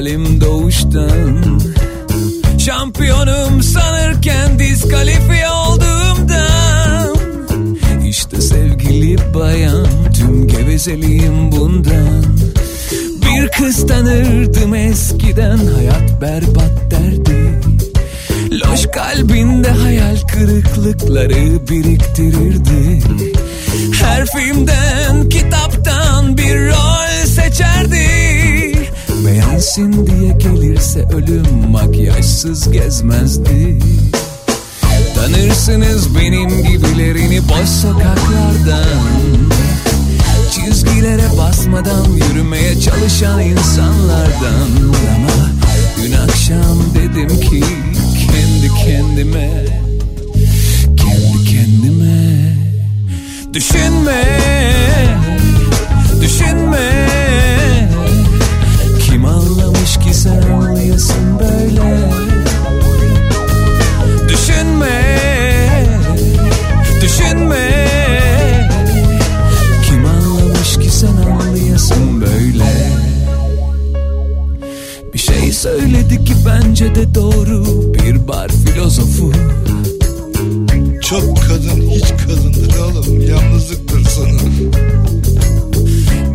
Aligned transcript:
Bu 0.00 0.04
halim 0.04 0.40
doğuştan. 0.40 1.60
Şampiyonum 2.58 3.62
sanırken 3.62 4.58
diskalifiye 4.58 5.48
olduğumdan 5.50 7.16
İşte 8.06 8.40
sevgili 8.40 9.34
bayan 9.34 9.86
tüm 10.18 10.48
gevezeliğim 10.48 11.52
bundan. 11.52 12.24
Bir 13.22 13.48
kız 13.48 13.86
tanırdım 13.86 14.74
eskiden 14.74 15.58
hayat 15.76 16.20
berbat 16.20 16.90
derdi. 16.90 17.60
Loş 18.50 18.86
kalbinde 18.86 19.70
hayal 19.70 20.16
kırıklıkları 20.32 21.68
biriktirirdi. 21.68 23.02
Her 24.02 24.26
filmden 24.26 25.28
kitaptan 25.28 26.38
bir 26.38 26.68
rol 26.68 27.26
seçerdi 27.26 28.59
Beğensin 29.26 30.06
diye 30.06 30.32
gelirse 30.32 31.08
ölüm 31.12 31.70
makyajsız 31.70 32.70
gezmezdi. 32.70 33.78
Tanırsınız 35.14 36.16
benim 36.16 36.62
gibilerini 36.62 37.48
boş 37.48 37.68
sokaklardan. 37.68 39.00
Çizgilere 40.50 41.38
basmadan 41.38 42.06
yürümeye 42.10 42.80
çalışan 42.80 43.40
insanlardan. 43.40 44.70
Ama 45.16 45.50
dün 46.02 46.12
akşam 46.12 46.78
dedim 46.94 47.40
ki 47.40 47.64
kendi 48.26 48.74
kendime 48.84 49.50
Kendi 50.96 51.44
kendime 51.44 52.56
Düşünme 53.54 54.24
Düşünme 56.20 57.10
anlayasın 61.00 61.38
böyle. 61.40 62.10
Düşünme 64.28 65.20
Düşünme. 67.00 67.88
Kim 69.86 70.06
anlamış 70.06 70.78
ki 70.78 70.90
sen 70.90 71.16
anlayasın 71.16 72.20
böyle? 72.20 72.64
Bir 75.14 75.18
şey 75.18 75.52
söyledi 75.52 76.24
ki 76.24 76.34
bence 76.46 76.94
de 76.94 77.14
doğru. 77.14 77.64
Bir 77.94 78.28
bar 78.28 78.48
filozofu. 78.48 79.32
Çok 81.02 81.42
kadın 81.42 81.90
hiç 81.90 82.08
kadındır 82.08 82.78
oğlum. 82.78 83.20
Yalnızlıktır 83.20 84.04
sonu. 84.04 84.38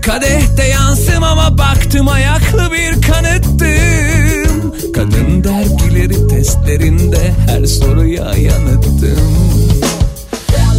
Kadehte 0.01 0.63
yansım 0.63 1.23
ama 1.23 1.57
baktım 1.57 2.07
ayaklı 2.07 2.71
bir 2.71 3.01
kanıttım 3.01 4.44
Kadın 4.93 5.43
dergileri 5.43 6.27
testlerinde 6.27 7.33
her 7.47 7.65
soruya 7.65 8.33
yanıttım. 8.35 9.65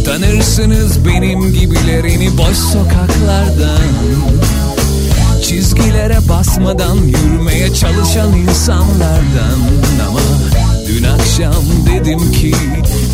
Tanırsınız 0.05 1.05
benim 1.05 1.53
gibilerini 1.53 2.37
boş 2.37 2.57
sokaklardan. 2.57 3.87
Çizgilere 5.43 6.17
basmadan 6.29 6.95
yürümeye 6.95 7.73
çalışan 7.73 8.37
insanlardan. 8.37 9.59
Ama 10.07 10.19
dün 10.87 11.03
akşam 11.03 11.63
dedim 11.85 12.31
ki 12.31 12.55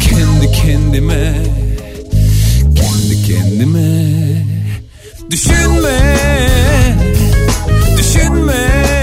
kendi 0.02 0.52
kendime 0.52 1.44
Kendi 2.76 3.24
kendime 3.28 4.14
Düşünme 5.32 6.18
Düşünme 7.98 9.03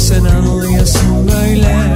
sen 0.00 0.24
anlayasın 0.24 1.28
böyle 1.28 1.94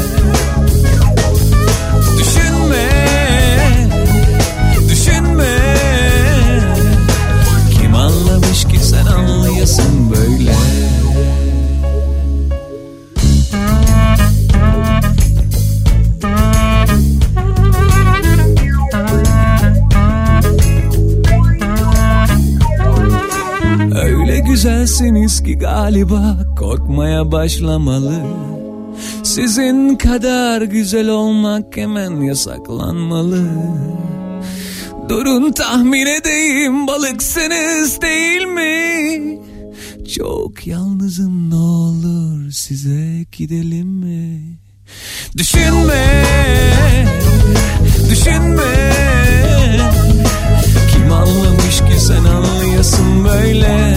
güzelsiniz 24.64 25.42
ki 25.42 25.58
galiba 25.58 26.38
korkmaya 26.58 27.32
başlamalı 27.32 28.22
Sizin 29.22 29.96
kadar 29.96 30.62
güzel 30.62 31.08
olmak 31.08 31.76
hemen 31.76 32.20
yasaklanmalı 32.20 33.44
Durun 35.08 35.52
tahmin 35.52 36.06
edeyim 36.06 36.86
balıksınız 36.86 38.00
değil 38.02 38.46
mi? 38.46 39.38
Çok 40.16 40.66
yalnızım 40.66 41.50
ne 41.50 41.54
olur 41.54 42.50
size 42.50 43.24
gidelim 43.32 43.88
mi? 43.88 44.40
Düşünme, 45.36 46.24
düşünme 48.10 48.84
Kim 51.04 51.12
anlamış 51.12 51.78
ki 51.80 52.00
sen 52.00 52.24
anlayasın 52.24 53.24
böyle 53.24 53.94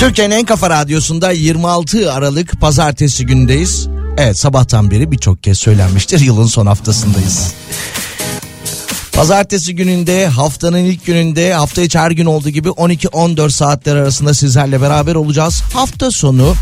Türkiye'nin 0.00 0.34
en 0.34 0.44
kafa 0.44 0.70
radyosunda 0.70 1.30
26 1.30 2.12
Aralık 2.12 2.60
pazartesi 2.60 3.26
gündeyiz. 3.26 3.88
Evet 4.18 4.38
sabahtan 4.38 4.90
beri 4.90 5.12
birçok 5.12 5.42
kez 5.42 5.58
söylenmiştir 5.58 6.20
yılın 6.20 6.46
son 6.46 6.66
haftasındayız. 6.66 7.54
Pazartesi 9.12 9.74
gününde 9.74 10.26
haftanın 10.26 10.78
ilk 10.78 11.06
gününde 11.06 11.54
hafta 11.54 11.82
içi 11.82 11.98
her 11.98 12.10
gün 12.10 12.26
olduğu 12.26 12.48
gibi 12.48 12.68
12-14 12.68 13.50
saatler 13.50 13.96
arasında 13.96 14.34
sizlerle 14.34 14.80
beraber 14.80 15.14
olacağız. 15.14 15.62
Hafta 15.72 16.10
sonu 16.10 16.54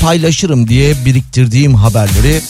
paylaşırım 0.00 0.68
diye 0.68 0.94
biriktirdiğim 1.04 1.74
haberleri 1.74 2.40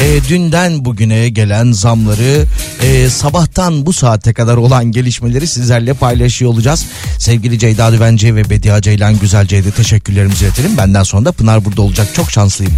e, 0.00 0.28
dünden 0.28 0.84
bugüne 0.84 1.28
gelen 1.28 1.72
zamları 1.72 2.44
e, 2.82 3.10
sabahtan 3.10 3.86
bu 3.86 3.92
saate 3.92 4.32
kadar 4.32 4.56
olan 4.56 4.84
gelişmeleri 4.84 5.46
sizlerle 5.46 5.94
paylaşıyor 5.94 6.50
olacağız. 6.50 6.84
Sevgili 7.18 7.58
Ceyda 7.58 7.92
Düvenci 7.92 8.34
ve 8.34 8.50
Bediye 8.50 8.82
Ceylan 8.82 9.18
Güzelce'ye 9.18 9.64
de 9.64 9.70
teşekkürlerimizi 9.70 10.44
iletelim. 10.44 10.76
Benden 10.76 11.02
sonra 11.02 11.24
da 11.24 11.32
Pınar 11.32 11.64
burada 11.64 11.82
olacak 11.82 12.08
çok 12.14 12.30
şanslıyım. 12.30 12.74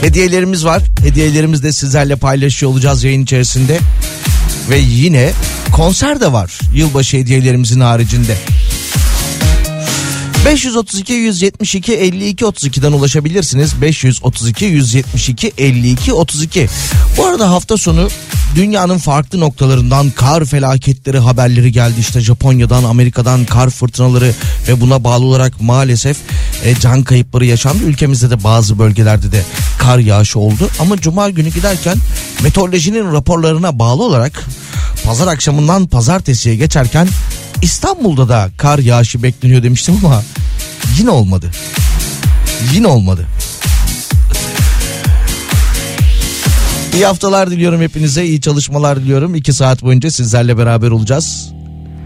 Hediyelerimiz 0.00 0.64
var. 0.64 0.82
Hediyelerimizi 1.02 1.62
de 1.62 1.72
sizlerle 1.72 2.16
paylaşıyor 2.16 2.72
olacağız 2.72 3.04
yayın 3.04 3.22
içerisinde. 3.22 3.78
Ve 4.70 4.78
yine 4.78 5.30
konser 5.72 6.20
de 6.20 6.32
var 6.32 6.58
yılbaşı 6.74 7.16
hediyelerimizin 7.16 7.80
haricinde. 7.80 8.36
532 10.44 11.12
172 11.12 11.92
52 11.92 12.44
32'den 12.44 12.92
ulaşabilirsiniz. 12.92 13.80
532 13.80 14.64
172 14.64 15.52
52 15.58 16.12
32. 16.12 16.68
Bu 17.16 17.26
arada 17.26 17.50
hafta 17.50 17.76
sonu 17.76 18.08
dünyanın 18.54 18.98
farklı 18.98 19.40
noktalarından 19.40 20.10
kar 20.10 20.44
felaketleri 20.44 21.18
haberleri 21.18 21.72
geldi. 21.72 22.00
İşte 22.00 22.20
Japonya'dan, 22.20 22.84
Amerika'dan 22.84 23.44
kar 23.44 23.70
fırtınaları 23.70 24.34
ve 24.68 24.80
buna 24.80 25.04
bağlı 25.04 25.24
olarak 25.24 25.60
maalesef 25.60 26.16
e, 26.64 26.74
can 26.80 27.02
kayıpları 27.02 27.46
yaşandı. 27.46 27.84
Ülkemizde 27.84 28.30
de 28.30 28.44
bazı 28.44 28.78
bölgelerde 28.78 29.32
de 29.32 29.42
kar 29.78 29.98
yağışı 29.98 30.38
oldu. 30.38 30.68
Ama 30.80 30.96
cuma 30.96 31.30
günü 31.30 31.48
giderken 31.48 31.96
meteorolojinin 32.42 33.12
raporlarına 33.12 33.78
bağlı 33.78 34.02
olarak 34.02 34.44
pazar 35.04 35.26
akşamından 35.26 35.86
pazartesiye 35.86 36.56
geçerken 36.56 37.08
İstanbul'da 37.62 38.28
da 38.28 38.50
kar 38.56 38.78
yağışı 38.78 39.22
bekleniyor 39.22 39.62
demiştim 39.62 40.00
ama 40.04 40.22
yine 40.98 41.10
olmadı. 41.10 41.50
Yine 42.72 42.86
olmadı. 42.86 43.26
İyi 46.94 47.06
haftalar 47.06 47.50
diliyorum 47.50 47.80
hepinize. 47.80 48.24
iyi 48.24 48.40
çalışmalar 48.40 49.00
diliyorum. 49.00 49.34
İki 49.34 49.52
saat 49.52 49.82
boyunca 49.82 50.10
sizlerle 50.10 50.58
beraber 50.58 50.90
olacağız. 50.90 51.52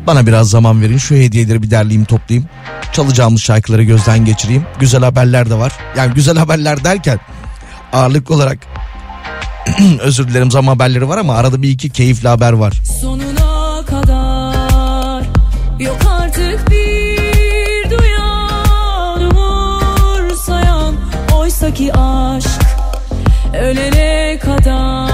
Bana 0.06 0.26
biraz 0.26 0.50
zaman 0.50 0.82
verin. 0.82 0.98
Şu 0.98 1.14
hediyeleri 1.14 1.62
bir 1.62 1.70
derleyeyim 1.70 2.04
toplayayım. 2.04 2.48
Çalacağımız 2.92 3.40
şarkıları 3.40 3.82
gözden 3.82 4.24
geçireyim. 4.24 4.64
Güzel 4.80 5.02
haberler 5.02 5.50
de 5.50 5.54
var. 5.54 5.72
Yani 5.96 6.14
güzel 6.14 6.36
haberler 6.36 6.84
derken 6.84 7.20
ağırlık 7.92 8.30
olarak 8.30 8.58
özür 10.00 10.28
dilerim 10.28 10.50
zam 10.50 10.68
haberleri 10.68 11.08
var 11.08 11.18
ama 11.18 11.34
arada 11.34 11.62
bir 11.62 11.70
iki 11.70 11.90
keyifli 11.90 12.28
haber 12.28 12.52
var. 12.52 12.72
Kadar 13.02 13.25
yok 15.80 15.98
artık 16.10 16.70
bir 16.70 17.90
duyan 17.90 19.20
umursayan. 19.20 20.94
Oysa 21.38 21.74
ki 21.74 21.92
aşk 21.92 22.60
ölene 23.60 24.38
kadar 24.38 25.05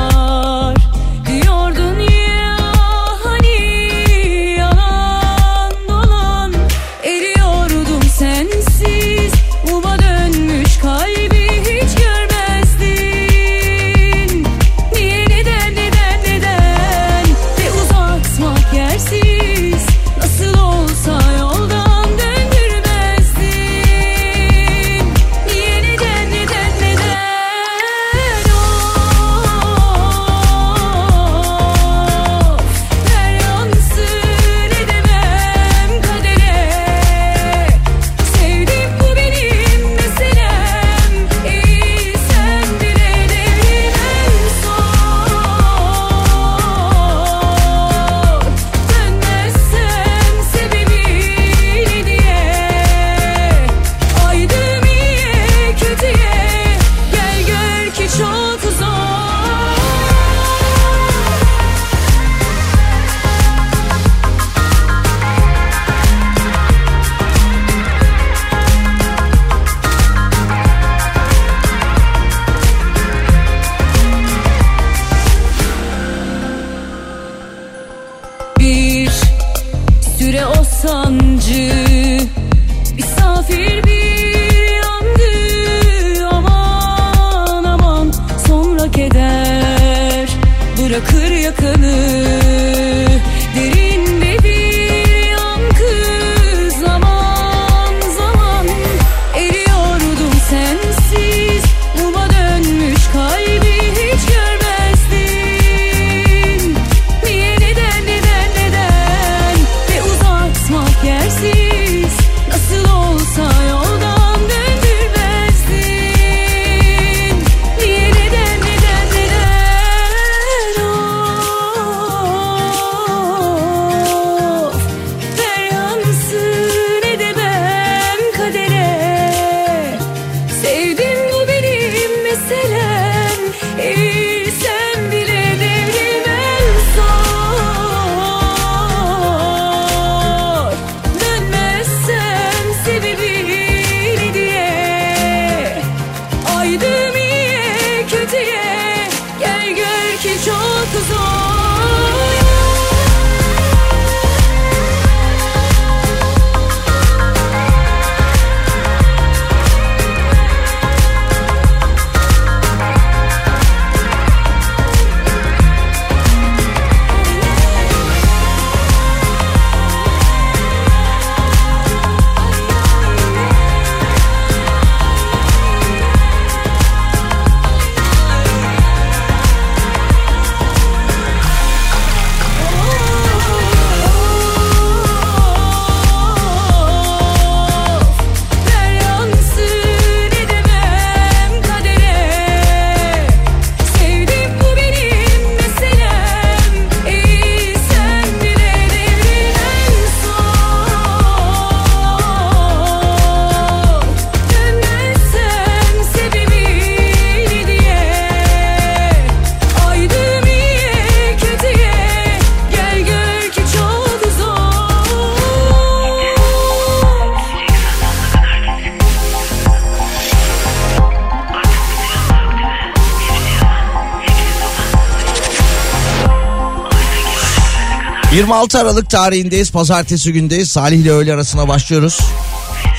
26 228.63 228.79
Aralık 228.79 229.11
tarihindeyiz. 229.11 229.71
Pazartesi 229.71 230.33
gündeyiz. 230.33 230.71
Salih 230.71 230.99
ile 230.99 231.11
öğle 231.11 231.35
arasına 231.35 231.69
başlıyoruz. 231.69 232.19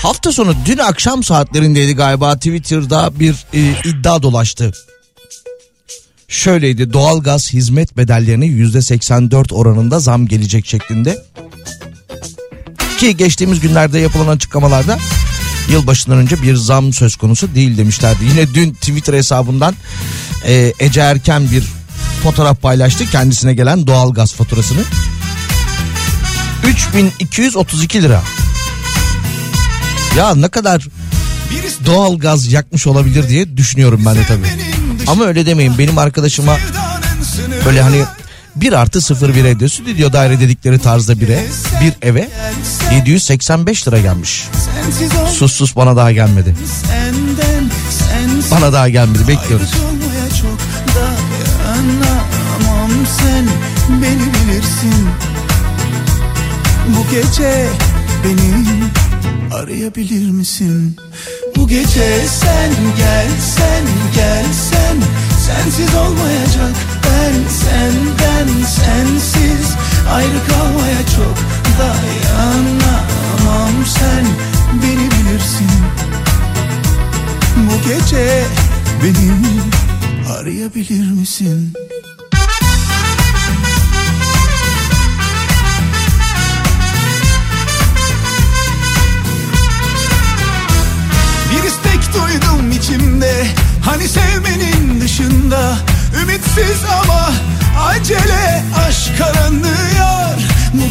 Hafta 0.02 0.32
sonu 0.32 0.56
dün 0.66 0.78
akşam 0.78 1.24
saatlerindeydi 1.24 1.96
galiba 1.96 2.36
Twitter'da 2.36 3.20
bir 3.20 3.46
e, 3.54 3.76
iddia 3.86 4.24
dolaştı. 4.24 4.72
Şöyleydi 6.28 6.94
doğalgaz 6.94 7.54
hizmet 7.54 7.98
bedellerine 7.98 8.46
yüzde 8.46 8.82
84 8.82 9.54
oranında 9.54 10.00
zam 10.00 10.28
gelecek 10.28 10.66
şeklinde. 10.66 11.24
Ki 12.98 13.18
geçtiğimiz 13.18 13.60
günlerde 13.60 14.00
yapılan 14.00 14.28
açıklamalarda 14.28 15.00
yılbaşından 15.70 16.18
önce 16.18 16.42
bir 16.42 16.56
zam 16.56 16.94
söz 16.94 17.16
konusu 17.16 17.56
değil 17.56 17.78
demişlerdi. 17.78 18.24
Yine 18.24 18.54
dün 18.54 18.74
Twitter 18.74 19.14
hesabından 19.14 19.76
e, 20.48 20.74
Ece 20.80 21.02
Erken 21.02 21.52
bir 21.52 21.64
fotoğraf 22.24 22.62
paylaştı 22.62 23.06
kendisine 23.06 23.54
gelen 23.54 23.88
doğalgaz 23.88 24.34
faturasını. 24.34 24.82
3232 26.64 28.02
lira. 28.04 28.22
Ya 30.18 30.36
ne 30.36 30.48
kadar 30.48 30.88
doğalgaz 31.86 32.52
yakmış 32.52 32.88
olabilir 32.88 33.30
diye 33.30 33.58
düşünüyorum 33.58 34.04
ben 34.06 34.16
de 34.16 34.24
tabii. 34.28 34.48
Ama 35.08 35.26
öyle 35.26 35.46
demeyin 35.46 35.78
benim 35.78 35.98
arkadaşıma 35.98 36.58
böyle 37.66 37.82
hani 37.82 38.04
bir 38.56 38.74
artı 38.74 39.02
sıfır 39.02 39.36
bir 39.36 39.46
evde 39.46 39.70
stüdyo 39.70 40.14
daire 40.14 40.40
dedikleri 40.40 40.80
tarzda 40.80 41.20
bir 41.20 41.30
ev, 41.30 41.44
bir 41.82 41.94
eve 42.02 42.30
785 42.92 43.88
lira 43.88 44.00
gelmiş. 44.00 44.48
Sus 45.38 45.54
sus 45.54 45.76
bana 45.76 45.96
daha 45.96 46.12
gelmedi. 46.12 46.56
Bana 48.52 48.74
daha 48.74 48.90
gelmedi 48.90 49.28
bekliyoruz. 49.28 49.74
Sen 53.20 53.48
beni 54.02 54.22
bilirsin 54.34 55.10
Bu 56.88 57.12
gece 57.12 57.68
beni 58.24 58.84
arayabilir 59.54 60.32
misin? 60.32 60.98
Bu 61.56 61.68
gece 61.68 62.28
sen 62.28 62.72
gelsen 62.98 63.84
gelsen 64.16 64.98
Sensiz 65.46 65.96
olmayacak 65.96 66.76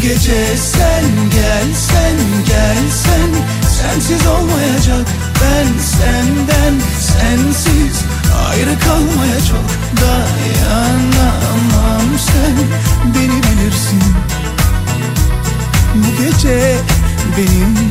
gece. 0.02 0.56
Sen 0.56 1.04
gelsen 1.30 2.16
gelsen 2.46 3.30
Sensiz 3.80 4.26
olmayacak. 4.26 5.06
Ben 5.42 5.66
senden 5.78 6.74
sensiz 7.00 7.96
Ayrı 8.48 8.78
kalmaya 8.78 9.40
çok 9.50 9.68
dayanamam. 10.00 11.22
Sen 12.18 12.56
beni 13.14 13.42
bilirsin. 13.42 14.02
Bu 15.94 16.22
gece 16.22 16.76
beni 17.36 17.88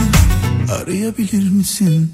arayabilir 0.73 1.49
misin? 1.49 2.13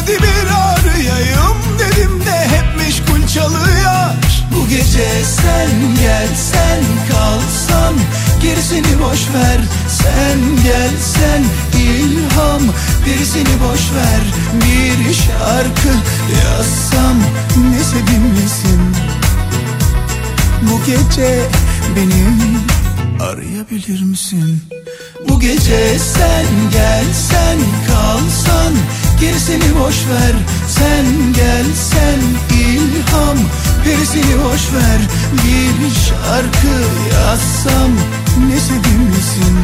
Hadi 0.00 0.12
bir 0.12 0.46
arayayım 0.50 1.56
dedim 1.78 2.20
de 2.26 2.48
Hep 2.48 2.76
meşgul 2.76 3.26
çalıyor. 3.26 4.10
Bu 4.54 4.68
gece 4.68 5.24
sen 5.24 5.70
gelsen 6.00 6.80
kalsan 7.10 7.94
Gerisini 8.42 9.00
boş 9.00 9.20
ver. 9.34 9.60
Sen 9.88 10.56
gelsen 10.64 11.44
ilham 11.78 12.62
Birisini 13.06 13.60
boş 13.62 13.80
ver. 13.96 14.22
Bir 14.54 15.14
şarkı 15.14 15.92
yazsam 16.44 17.16
Ne 17.70 17.84
sevimlisin. 17.84 18.80
Bu 20.62 20.80
gece 20.86 21.42
beni 21.96 22.24
arayabilir 23.22 24.02
misin? 24.02 24.62
Bu 25.28 25.40
gece 25.40 25.98
sen 25.98 26.46
gelsen 26.72 27.58
kalsan 27.88 28.72
Gerisini 29.20 29.78
boş 29.80 29.94
ver 29.94 30.32
Sen 30.68 31.32
gelsen 31.32 32.20
ilham 32.54 33.38
Gerisini 33.84 34.44
boş 34.44 34.72
ver 34.74 35.00
Bir 35.32 35.94
şarkı 35.94 36.84
yazsam 37.14 37.90
Ne 38.48 38.60
sevimlisin 38.60 39.58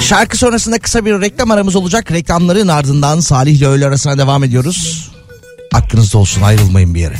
Şarkı 0.00 0.36
sonrasında 0.36 0.78
kısa 0.78 1.04
bir 1.04 1.20
reklam 1.20 1.50
aramız 1.50 1.76
olacak. 1.76 2.12
Reklamların 2.12 2.68
ardından 2.68 3.20
Salih 3.20 3.56
ile 3.56 3.66
öğle 3.66 3.86
arasına 3.86 4.18
devam 4.18 4.44
ediyoruz. 4.44 5.10
Aklınızda 5.74 6.18
olsun 6.18 6.42
ayrılmayın 6.42 6.94
bir 6.94 7.00
yere. 7.00 7.16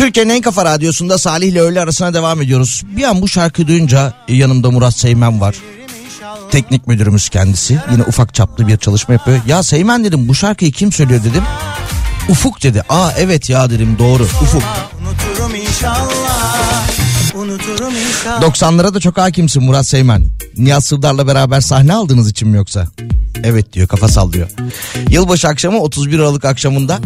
Türkiye'nin 0.00 0.34
en 0.34 0.40
kafa 0.40 0.64
radyosunda 0.64 1.18
Salih 1.18 1.48
ile 1.48 1.60
öğle 1.60 1.80
arasına 1.80 2.14
devam 2.14 2.42
ediyoruz. 2.42 2.82
Bir 2.96 3.02
an 3.02 3.22
bu 3.22 3.28
şarkı 3.28 3.66
duyunca 3.66 4.14
e, 4.28 4.34
yanımda 4.34 4.70
Murat 4.70 4.94
Seymen 4.94 5.40
var. 5.40 5.56
Teknik 6.50 6.86
müdürümüz 6.86 7.28
kendisi. 7.28 7.78
Yine 7.90 8.02
ufak 8.02 8.34
çaplı 8.34 8.68
bir 8.68 8.76
çalışma 8.76 9.14
yapıyor. 9.14 9.40
Ya 9.46 9.62
Seymen 9.62 10.04
dedim 10.04 10.28
bu 10.28 10.34
şarkıyı 10.34 10.72
kim 10.72 10.92
söylüyor 10.92 11.20
dedim. 11.24 11.42
Ufuk 12.28 12.62
dedi. 12.62 12.82
Aa 12.88 13.10
evet 13.18 13.50
ya 13.50 13.70
dedim 13.70 13.96
doğru 13.98 14.22
Ufuk. 14.22 14.62
Unuturum 15.00 15.54
inşallah 15.54 16.19
90'lara 17.40 18.94
da 18.94 19.00
çok 19.00 19.18
hakimsin 19.18 19.62
Murat 19.62 19.86
Seymen. 19.86 20.26
Nihat 20.56 20.84
Sırdar'la 20.84 21.26
beraber 21.26 21.60
sahne 21.60 21.94
aldığınız 21.94 22.30
için 22.30 22.48
mi 22.48 22.56
yoksa? 22.56 22.86
Evet 23.44 23.72
diyor 23.72 23.88
kafa 23.88 24.08
sallıyor. 24.08 24.48
Yılbaşı 25.10 25.48
akşamı 25.48 25.78
31 25.80 26.18
Aralık 26.18 26.44
akşamında 26.44 26.98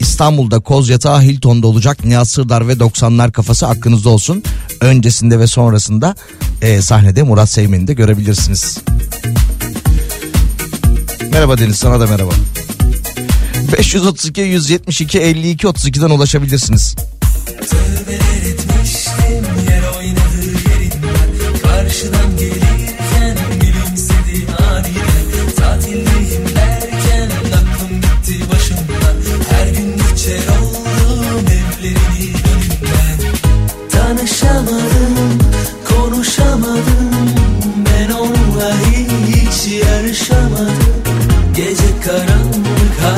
İstanbul'da 0.00 0.60
Koz 0.60 0.88
Yatağı 0.88 1.22
Hilton'da 1.22 1.66
olacak 1.66 2.04
Nihat 2.04 2.28
Sırdar 2.28 2.68
ve 2.68 2.72
90'lar 2.72 3.32
kafası 3.32 3.66
aklınızda 3.66 4.08
olsun. 4.08 4.42
Öncesinde 4.80 5.38
ve 5.38 5.46
sonrasında 5.46 6.14
e, 6.62 6.82
sahnede 6.82 7.22
Murat 7.22 7.50
Seymen'i 7.50 7.86
de 7.86 7.94
görebilirsiniz. 7.94 8.78
Merhaba 11.32 11.58
Deniz 11.58 11.76
sana 11.76 12.00
da 12.00 12.06
merhaba. 12.06 12.30
532 13.78 14.40
172 14.40 15.20
52 15.20 15.66
32'den 15.66 16.10
ulaşabilirsiniz. 16.10 16.96
Tövbeler 17.70 18.59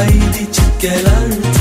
haydi 0.02 0.52
çık 0.52 0.80
gel 0.80 1.06
artık 1.06 1.51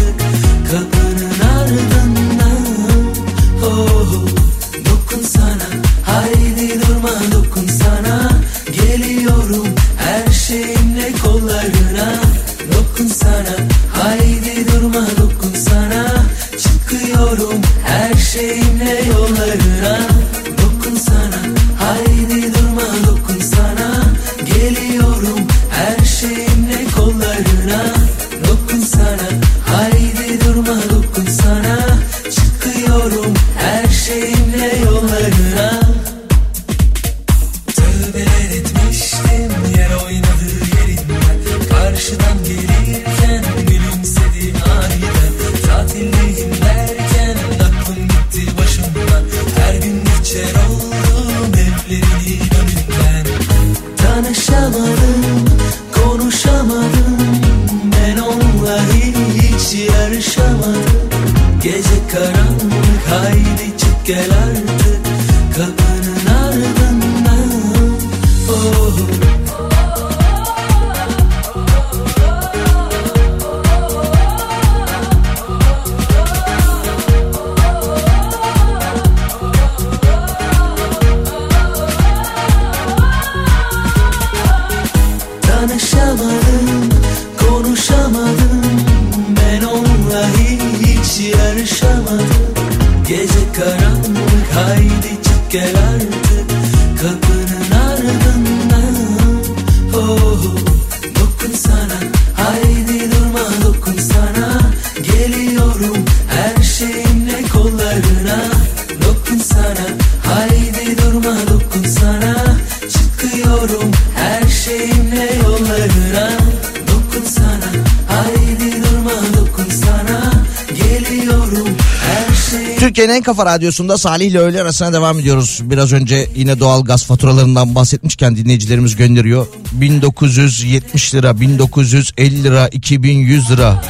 kafa 123.31 123.45
radyosunda 123.45 123.97
Salih 123.97 124.27
ile 124.27 124.39
öğle 124.39 124.61
arasına 124.61 124.93
devam 124.93 125.19
ediyoruz. 125.19 125.59
Biraz 125.63 125.93
önce 125.93 126.29
yine 126.35 126.59
doğal 126.59 126.83
gaz 126.85 127.05
faturalarından 127.05 127.75
bahsetmişken 127.75 128.35
dinleyicilerimiz 128.35 128.95
gönderiyor. 128.95 129.47
1970 129.71 131.15
lira, 131.15 131.39
1950 131.39 132.43
lira, 132.43 132.67
2100 132.67 133.51
lira. 133.51 133.83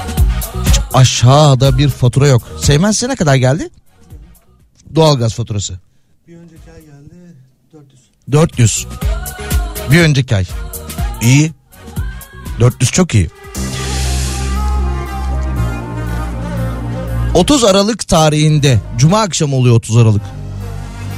Hiç 0.66 0.80
aşağıda 0.94 1.78
bir 1.78 1.90
fatura 1.90 2.28
yok. 2.28 2.44
Seymen 2.62 2.92
size 2.92 3.10
ne 3.10 3.16
kadar 3.16 3.36
geldi? 3.36 3.70
Doğal 4.96 5.18
gaz 5.20 5.34
faturası. 5.34 5.80
Bir 6.28 6.36
önceki 6.36 6.72
ay 6.76 6.82
geldi 6.82 7.36
400 7.74 8.02
400. 8.32 8.88
Bir 9.92 10.00
önceki 10.00 10.36
ay. 10.36 10.46
İyi. 11.22 11.52
400 12.60 12.92
çok 12.92 13.16
iyi. 13.16 13.30
30 17.34 17.64
Aralık 17.64 18.08
tarihinde 18.08 18.80
Cuma 18.98 19.20
akşamı 19.20 19.56
oluyor 19.56 19.76
30 19.76 19.98
Aralık. 19.98 20.22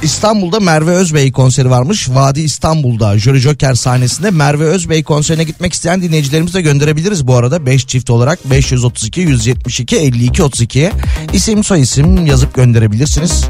İstanbul'da 0.02 0.60
Merve 0.60 0.90
Özbey 0.90 1.32
konseri 1.32 1.70
varmış. 1.70 2.08
Vadi 2.10 2.40
İstanbul'da 2.40 3.18
Jolly 3.18 3.38
Joker 3.38 3.74
sahnesinde 3.74 4.30
Merve 4.30 4.64
Özbey 4.64 5.02
konserine 5.02 5.44
gitmek 5.44 5.72
isteyen 5.72 6.02
dinleyicilerimize 6.02 6.62
gönderebiliriz 6.62 7.26
bu 7.26 7.34
arada. 7.34 7.66
5 7.66 7.86
çift 7.86 8.10
olarak 8.10 8.50
532 8.50 9.20
172 9.20 9.96
52 9.96 10.42
32'ye 10.42 10.92
isim 11.32 11.64
soy 11.64 11.80
isim 11.80 12.26
yazıp 12.26 12.54
gönderebilirsiniz. 12.54 13.44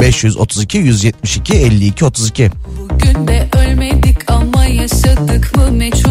532 0.00 0.78
172 0.78 1.54
52 1.54 2.04
32. 2.04 2.50
Bugün 2.90 3.28
de 3.28 3.48
ölmedik 3.52 4.30
ama 4.30 4.64
yaşadık 4.64 5.56
mı 5.56 5.72
meçhul 5.72 6.07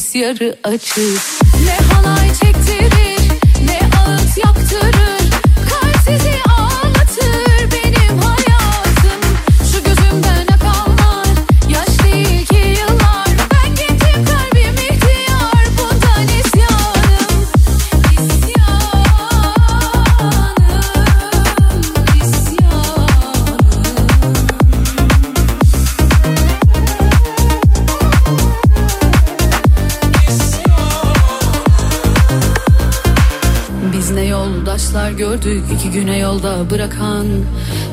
hapis 0.00 0.14
yarı 0.14 0.56
açık. 0.64 1.20
Ne 1.64 1.94
halay 1.94 2.28
çektirir 2.28 3.09
yolda 36.30 36.70
bırakan 36.70 37.26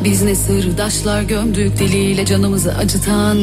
Biz 0.04 0.21
ne 0.21 0.36
sırdaşlar 0.36 1.21
gömdük 1.21 1.80
diliyle 1.80 2.26
canımızı 2.26 2.73
acıtan. 2.78 3.38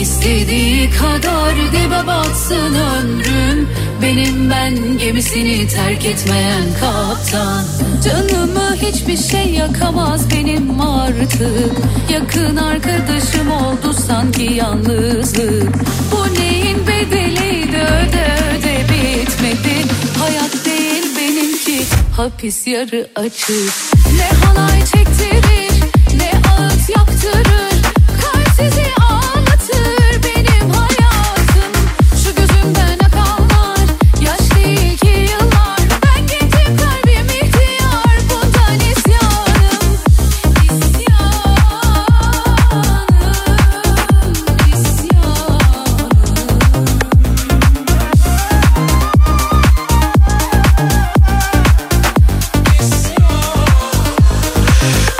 İstediği 0.00 0.90
kadar 0.90 1.54
dibe 1.56 2.06
batsın 2.06 2.74
ömrüm 2.74 3.68
Benim 4.02 4.50
ben 4.50 4.98
gemisini 4.98 5.68
terk 5.68 6.04
etmeyen 6.04 6.62
kaptan. 6.80 7.64
Canımı 8.04 8.76
hiçbir 8.76 9.16
şey 9.16 9.54
yakamaz 9.54 10.30
benim 10.30 10.80
artık 10.80 11.72
Yakın 12.12 12.56
arkadaşım 12.56 13.50
oldu 13.50 13.92
sanki 14.06 14.42
yalnızlık. 14.42 15.74
Bu 16.12 16.40
neyin 16.40 16.86
bedeliydi 16.86 17.76
öde 17.76 18.26
öde 18.50 18.84
bitmedi. 18.84 19.76
Hayat 20.18 20.64
değil 20.64 21.04
benimki 21.16 21.84
hapis 22.16 22.66
yarı 22.66 23.08
açık 23.16 23.97
Ne 24.18 24.46
halay 24.46 24.84
çektirir 24.84 25.84
ne 26.14 26.32
ağıt 26.50 26.90
yaptırır. 26.96 27.82
Kalp 28.22 28.48
sizi 28.56 28.87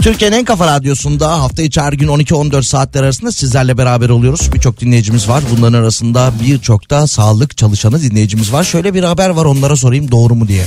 Türkiye'nin 0.08 0.36
en 0.36 0.44
kafa 0.44 0.66
radyosunda 0.66 1.42
hafta 1.42 1.62
içi 1.62 1.80
her 1.80 1.92
gün 1.92 2.08
12-14 2.08 2.62
saatler 2.62 3.02
arasında 3.02 3.32
sizlerle 3.32 3.78
beraber 3.78 4.08
oluyoruz. 4.08 4.52
Birçok 4.52 4.80
dinleyicimiz 4.80 5.28
var. 5.28 5.44
Bunların 5.50 5.78
arasında 5.78 6.32
birçok 6.42 6.90
da 6.90 7.06
sağlık 7.06 7.56
çalışanı 7.56 8.02
dinleyicimiz 8.02 8.52
var. 8.52 8.64
Şöyle 8.64 8.94
bir 8.94 9.04
haber 9.04 9.30
var 9.30 9.44
onlara 9.44 9.76
sorayım 9.76 10.10
doğru 10.10 10.34
mu 10.34 10.48
diye. 10.48 10.64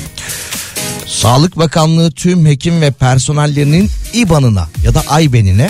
Sağlık 1.06 1.58
Bakanlığı 1.58 2.12
tüm 2.12 2.45
hekim 2.45 2.82
ve 2.82 2.91
personellerinin 2.91 3.89
IBAN'ına 4.13 4.67
ya 4.84 4.93
da 4.93 5.04
AYBEN'ine 5.08 5.69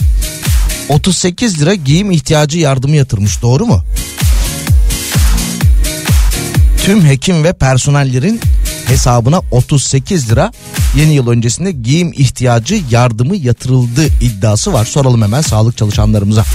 38 0.89 1.61
lira 1.61 1.75
giyim 1.75 2.11
ihtiyacı 2.11 2.57
yardımı 2.57 2.95
yatırmış 2.95 3.41
doğru 3.41 3.65
mu? 3.65 3.83
Tüm 6.85 7.05
hekim 7.05 7.43
ve 7.43 7.53
personellerin 7.53 8.41
hesabına 8.87 9.41
38 9.51 10.31
lira 10.31 10.51
yeni 10.95 11.13
yıl 11.13 11.27
öncesinde 11.27 11.71
giyim 11.71 12.13
ihtiyacı 12.15 12.81
yardımı 12.91 13.35
yatırıldı 13.35 14.05
iddiası 14.21 14.73
var. 14.73 14.85
Soralım 14.85 15.21
hemen 15.21 15.41
sağlık 15.41 15.77
çalışanlarımıza. 15.77 16.45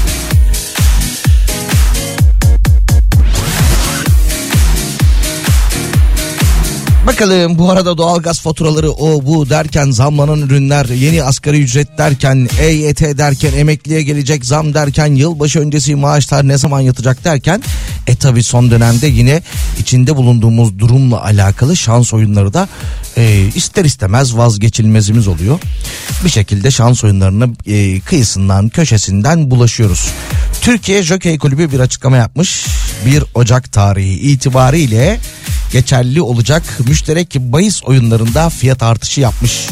Bakalım 7.07 7.59
bu 7.59 7.71
arada 7.71 7.99
doğalgaz 7.99 8.41
faturaları 8.41 8.91
o 8.91 9.27
bu 9.27 9.51
derken 9.51 9.91
zamlanan 9.91 10.41
ürünler 10.41 10.87
yeni 10.87 11.23
asgari 11.23 11.63
ücret 11.63 11.99
derken 11.99 12.49
EYT 12.61 13.01
derken 13.01 13.53
emekliye 13.53 14.03
gelecek 14.03 14.47
zam 14.47 14.75
derken 14.75 15.07
yılbaşı 15.07 15.61
öncesi 15.61 15.95
maaşlar 15.95 16.49
ne 16.49 16.59
zaman 16.59 16.81
yatacak 16.81 17.25
derken 17.25 17.63
e 18.07 18.17
tabi 18.17 18.43
son 18.43 18.71
dönemde 18.71 19.07
yine 19.07 19.43
içinde 19.79 20.17
bulunduğumuz 20.17 20.79
durumla 20.79 21.25
alakalı 21.25 21.77
şans 21.77 22.15
oyunları 22.15 22.55
da 22.55 22.69
e, 23.17 23.47
ister 23.55 23.85
istemez 23.85 24.37
vazgeçilmezimiz 24.37 25.29
oluyor. 25.29 25.61
Bir 26.25 26.31
şekilde 26.31 26.71
şans 26.71 27.05
oyunlarına 27.05 27.49
e, 27.67 28.01
kıyısından 28.01 28.69
köşesinden 28.69 29.51
bulaşıyoruz. 29.51 30.09
Türkiye 30.61 31.03
Jockey 31.03 31.39
Kulübü 31.39 31.73
bir 31.73 31.81
açıklama 31.81 32.17
yapmış. 32.17 32.67
1 33.07 33.25
Ocak 33.35 33.73
tarihi 33.73 34.15
itibariyle 34.15 35.19
geçerli 35.73 36.23
olacak 36.23 36.63
müşterek 36.89 37.35
bahis 37.39 37.85
oyunlarında 37.85 38.51
fiyat 38.51 38.83
artışı 38.83 39.21
yapmış. 39.21 39.69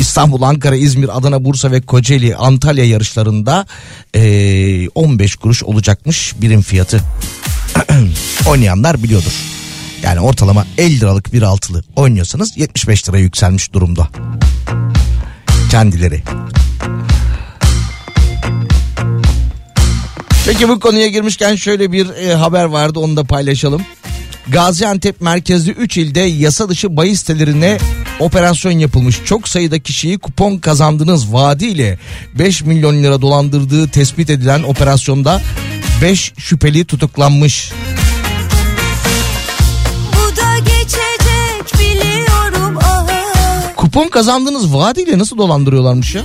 İstanbul, 0.00 0.42
Ankara, 0.42 0.76
İzmir, 0.76 1.18
Adana, 1.18 1.44
Bursa 1.44 1.70
ve 1.70 1.80
Kocaeli, 1.80 2.36
Antalya 2.36 2.84
yarışlarında 2.84 3.66
eee, 4.14 4.88
15 4.94 5.36
kuruş 5.36 5.62
olacakmış 5.62 6.34
birim 6.40 6.62
fiyatı. 6.62 7.00
Oynayanlar 8.48 9.02
biliyordur. 9.02 9.32
Yani 10.02 10.20
ortalama 10.20 10.66
50 10.78 11.00
liralık 11.00 11.32
bir 11.32 11.42
altılı 11.42 11.82
oynuyorsanız 11.96 12.56
75 12.56 13.08
liraya 13.08 13.22
yükselmiş 13.22 13.72
durumda. 13.72 14.08
Kendileri. 15.70 16.22
Peki 20.46 20.68
bu 20.68 20.80
konuya 20.80 21.08
girmişken 21.08 21.56
şöyle 21.56 21.92
bir 21.92 22.08
e, 22.10 22.34
haber 22.34 22.64
vardı 22.64 22.98
onu 22.98 23.16
da 23.16 23.24
paylaşalım. 23.24 23.82
Gaziantep 24.48 25.20
merkezli 25.20 25.70
3 25.70 25.96
ilde 25.96 26.20
yasa 26.20 26.68
dışı 26.68 26.96
bahis 26.96 27.20
sitelerine 27.20 27.78
operasyon 28.20 28.72
yapılmış. 28.72 29.20
Çok 29.24 29.48
sayıda 29.48 29.78
kişiyi 29.78 30.18
kupon 30.18 30.58
kazandınız 30.58 31.32
vaadiyle 31.32 31.98
5 32.34 32.62
milyon 32.62 33.02
lira 33.02 33.20
dolandırdığı 33.20 33.88
tespit 33.88 34.30
edilen 34.30 34.62
operasyonda 34.62 35.42
5 36.02 36.32
şüpheli 36.38 36.84
tutuklanmış. 36.84 37.72
Ah 42.82 43.06
Kupon 43.76 44.08
kazandığınız 44.08 44.74
vaadiyle 44.74 45.18
nasıl 45.18 45.38
dolandırıyorlarmış 45.38 46.14
ya? 46.14 46.22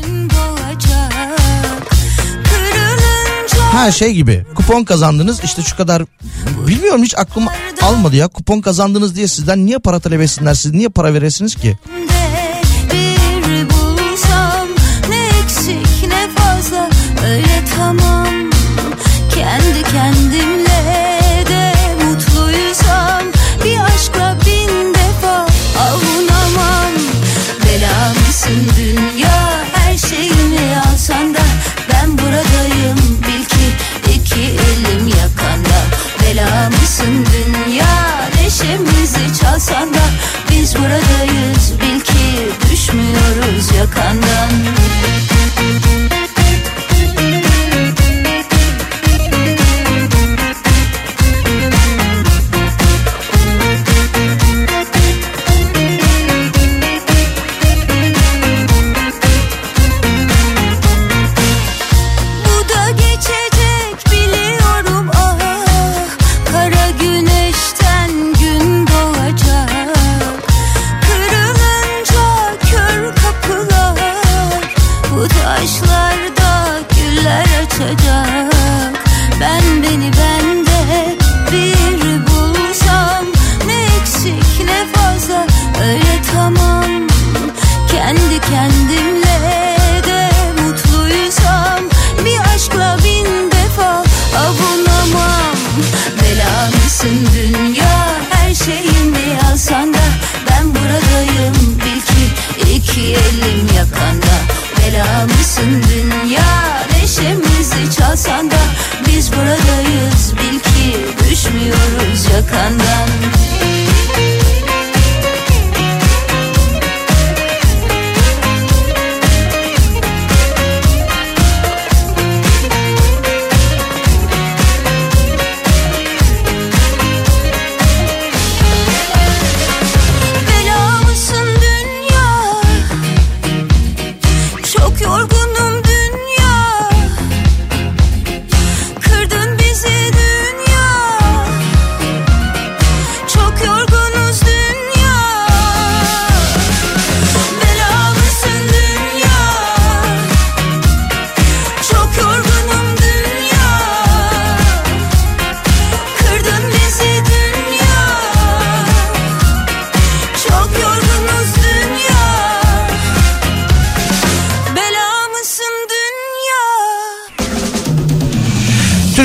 Ha 3.71 3.91
şey 3.91 4.13
gibi 4.13 4.45
kupon 4.55 4.83
kazandınız 4.83 5.43
işte 5.43 5.61
şu 5.61 5.77
kadar 5.77 6.03
bilmiyorum 6.67 7.03
hiç 7.03 7.17
aklım 7.17 7.47
almadı 7.81 8.15
ya 8.15 8.27
kupon 8.27 8.61
kazandınız 8.61 9.15
diye 9.15 9.27
sizden 9.27 9.65
niye 9.65 9.79
para 9.79 9.99
talep 9.99 10.21
etsinler 10.21 10.53
siz 10.53 10.73
niye 10.73 10.89
para 10.89 11.13
veresiniz 11.13 11.55
ki? 11.55 11.77
Kendi 19.35 19.83
kendimle 19.91 20.50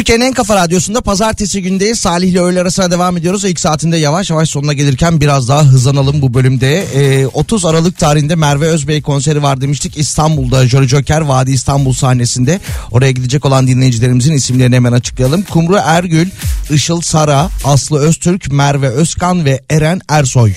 Türkiye'nin 0.07 0.25
en 0.25 0.33
kafa 0.33 0.57
radyosunda 0.57 1.01
pazartesi 1.01 1.63
gündeyiz. 1.63 2.01
Salih 2.01 2.29
ile 2.29 2.41
öğle 2.41 2.61
arasına 2.61 2.91
devam 2.91 3.17
ediyoruz. 3.17 3.45
İlk 3.45 3.61
saatinde 3.61 3.97
yavaş 3.97 4.31
yavaş 4.31 4.51
sonuna 4.51 4.73
gelirken 4.73 5.21
biraz 5.21 5.49
daha 5.49 5.65
hızlanalım 5.65 6.23
bu 6.23 6.35
bölümde. 6.35 6.85
Ee, 6.95 7.27
30 7.27 7.65
Aralık 7.65 7.99
tarihinde 7.99 8.35
Merve 8.35 8.67
Özbey 8.67 9.03
konseri 9.03 9.43
var 9.43 9.61
demiştik. 9.61 9.99
İstanbul'da 9.99 10.67
Jolly 10.69 10.89
Joker 10.89 11.21
Vadi 11.21 11.51
İstanbul 11.51 11.93
sahnesinde. 11.93 12.61
Oraya 12.91 13.11
gidecek 13.11 13.45
olan 13.45 13.67
dinleyicilerimizin 13.67 14.35
isimlerini 14.35 14.75
hemen 14.75 14.93
açıklayalım. 14.93 15.43
Kumru 15.43 15.77
Ergül, 15.85 16.29
Işıl 16.71 17.01
Sara, 17.01 17.51
Aslı 17.65 17.99
Öztürk, 17.99 18.53
Merve 18.53 18.89
Özkan 18.89 19.45
ve 19.45 19.63
Eren 19.71 20.01
Ersoy. 20.09 20.53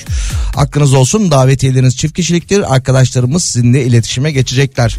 Hakkınız 0.56 0.94
olsun 0.94 1.32
davetiyeleriniz 1.32 1.98
çift 1.98 2.16
kişiliktir. 2.16 2.74
Arkadaşlarımız 2.74 3.44
sizinle 3.44 3.84
iletişime 3.84 4.32
geçecekler. 4.32 4.98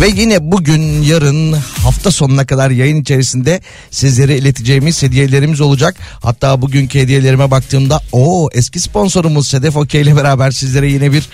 Ve 0.00 0.08
yine 0.08 0.52
bugün 0.52 1.02
yarın 1.02 1.52
hafta 1.52 2.10
sonuna 2.10 2.46
kadar 2.46 2.70
yayın 2.70 3.00
içerisinde 3.00 3.60
sizlere 3.90 4.38
ileteceğimiz 4.38 5.02
hediyelerimiz 5.02 5.60
olacak. 5.60 5.96
Hatta 6.22 6.62
bugünkü 6.62 6.98
hediyelerime 6.98 7.50
baktığımda 7.50 8.00
o 8.12 8.48
eski 8.52 8.80
sponsorumuz 8.80 9.48
Sedef 9.48 9.76
Okey 9.76 10.02
ile 10.02 10.16
beraber 10.16 10.50
sizlere 10.50 10.90
yine 10.90 11.12
bir 11.12 11.28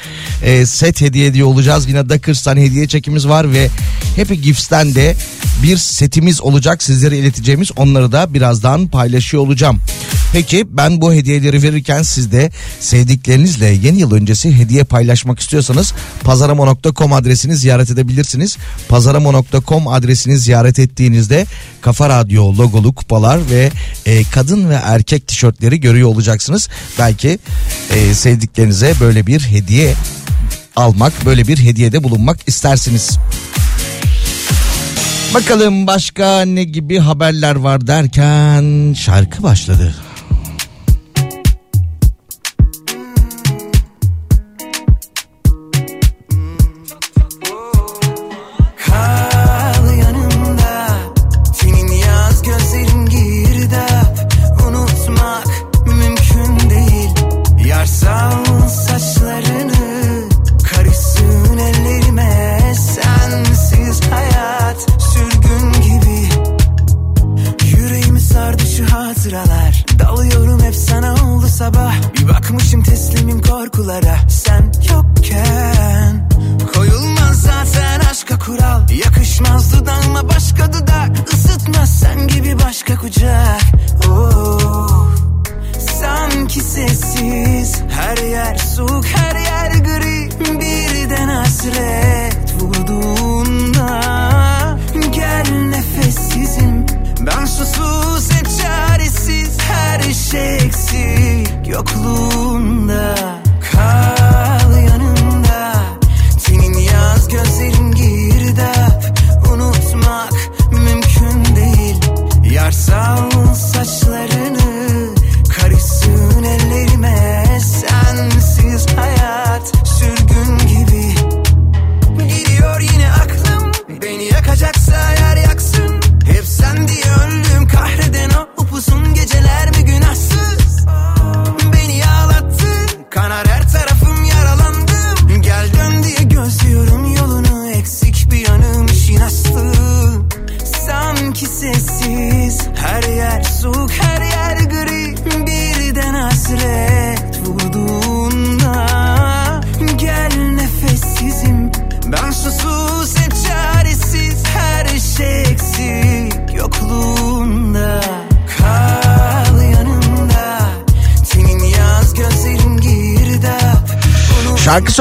e, 0.45 0.67
set 0.67 1.01
hediye 1.01 1.27
ediyor 1.27 1.49
olacağız. 1.49 1.89
Yine 1.89 2.09
Dakırs'tan 2.09 2.57
hediye 2.57 2.89
çekimiz 2.89 3.29
var 3.29 3.53
ve 3.53 3.69
Happy 4.17 4.35
Gifts'ten 4.35 4.95
de 4.95 5.17
bir 5.63 5.77
setimiz 5.77 6.41
olacak 6.41 6.83
sizlere 6.83 7.19
ileteceğimiz 7.19 7.71
onları 7.77 8.13
da 8.13 8.35
birazdan 8.35 8.89
paylaşıyor 8.89 9.43
olacağım. 9.43 9.81
Peki 10.33 10.77
ben 10.77 11.01
bu 11.01 11.13
hediyeleri 11.13 11.63
verirken 11.63 12.03
siz 12.03 12.33
de 12.33 12.51
sevdiklerinizle 12.81 13.67
yeni 13.67 14.01
yıl 14.01 14.13
öncesi 14.13 14.59
hediye 14.59 14.85
paylaşmak 14.85 15.41
istiyorsanız 15.41 15.95
pazaramo.com 16.25 17.13
adresini 17.13 17.57
ziyaret 17.57 17.91
edebilirsiniz. 17.91 18.57
Pazaramo.com 18.89 19.89
adresini 19.89 20.39
ziyaret 20.39 20.79
ettiğinizde 20.79 21.47
Kafa 21.81 22.09
Radyo 22.09 22.57
logolu 22.57 22.95
kupalar 22.95 23.51
ve 23.51 23.71
e, 24.07 24.25
kadın 24.25 24.71
ve 24.71 24.75
erkek 24.75 25.27
tişörtleri 25.27 25.81
görüyor 25.81 26.09
olacaksınız. 26.09 26.69
Belki 26.99 27.39
e, 27.91 28.15
sevdiklerinize 28.15 28.95
böyle 29.01 29.27
bir 29.27 29.41
hediye 29.41 29.95
almak, 30.77 31.27
böyle 31.27 31.47
bir 31.47 31.59
hediyede 31.59 32.05
bulunmak 32.05 32.39
istersiniz. 32.47 33.19
Bakalım 35.35 35.87
başka 35.87 36.43
ne 36.43 36.65
gibi 36.65 36.99
haberler 36.99 37.57
var 37.57 37.87
derken 37.87 38.95
şarkı 38.95 39.43
başladı. 39.43 39.95
Korkulara 73.71 74.19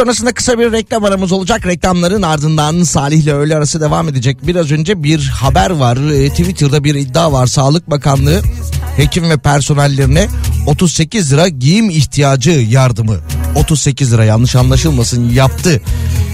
sonrasında 0.10 0.34
kısa 0.34 0.60
bir 0.60 0.72
reklam 0.72 1.04
aramız 1.04 1.32
olacak. 1.32 1.65
Reklamların 1.67 2.22
ardından 2.22 2.84
Salih 2.84 3.24
ile 3.24 3.34
öğle 3.34 3.56
arası 3.56 3.82
devam 3.82 4.10
edecek. 4.10 4.48
Biraz 4.48 4.72
önce 4.72 5.04
bir 5.04 5.28
haber 5.28 5.69
var. 5.69 5.98
E, 5.98 6.30
Twitter'da 6.30 6.84
bir 6.84 6.95
iddia 6.95 7.32
var. 7.32 7.48
Sağlık 7.48 7.89
Bakanlığı 7.89 8.41
hekim 8.98 9.30
ve 9.30 9.38
personellerine 9.38 10.28
38 10.67 11.34
lira 11.34 11.48
giyim 11.48 11.89
ihtiyacı 11.89 12.52
yardımı. 12.52 13.17
38 13.56 14.13
lira 14.13 14.26
yanlış 14.26 14.56
anlaşılmasın 14.56 15.30
yaptı 15.30 15.82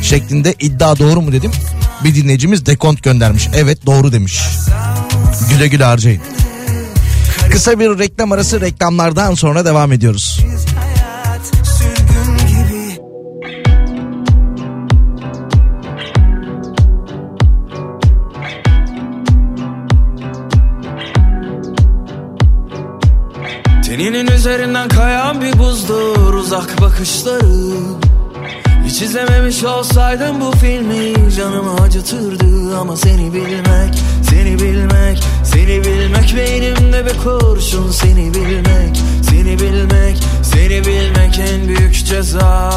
şeklinde 0.02 0.56
iddia 0.60 1.00
doğru 1.00 1.22
mu 1.22 1.32
dedim. 1.32 1.52
Bir 2.04 2.16
dinleyicimiz 2.16 2.66
dekont 2.66 3.04
göndermiş. 3.04 3.48
Evet 3.56 3.86
doğru 3.86 4.12
demiş. 4.12 4.42
Güle 5.50 5.68
güle 5.68 5.84
harcayın. 5.84 6.22
Kısa 7.52 7.80
bir 7.80 8.00
reklam 8.00 8.32
arası 8.32 8.62
reklamlardan 8.62 9.34
sonra 9.34 9.66
devam 9.66 9.92
ediyoruz. 9.92 10.40
Teninin 23.96 24.28
üzerinden 24.28 24.88
kayan 24.88 25.42
bir 25.42 25.60
buzdur 25.60 26.34
uzak 26.34 26.82
bakışları. 26.82 27.72
Hiç 28.86 29.02
izlememiş 29.02 29.64
olsaydım 29.64 30.42
bu 30.42 30.52
filmi 30.52 31.32
canımı 31.32 31.74
acıtırdı. 31.82 32.78
Ama 32.78 32.98
seni 32.98 33.34
bilmek, 33.34 33.96
seni 34.30 34.60
bilmek, 34.60 35.24
seni 35.44 35.84
bilmek 35.84 36.36
Beynimde 36.38 37.06
bir 37.06 37.18
kurşun. 37.24 37.92
Seni 37.92 38.34
bilmek, 38.34 39.02
seni 39.30 39.60
bilmek, 39.60 40.18
seni 40.44 40.86
bilmek 40.86 41.40
en 41.40 41.68
büyük 41.68 42.06
ceza. 42.06 42.72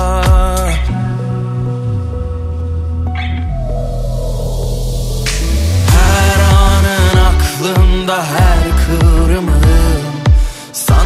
Her 5.91 6.41
anın 6.41 7.19
aklımda 7.29 8.25
her 8.25 8.59
kıvrımın 8.87 9.68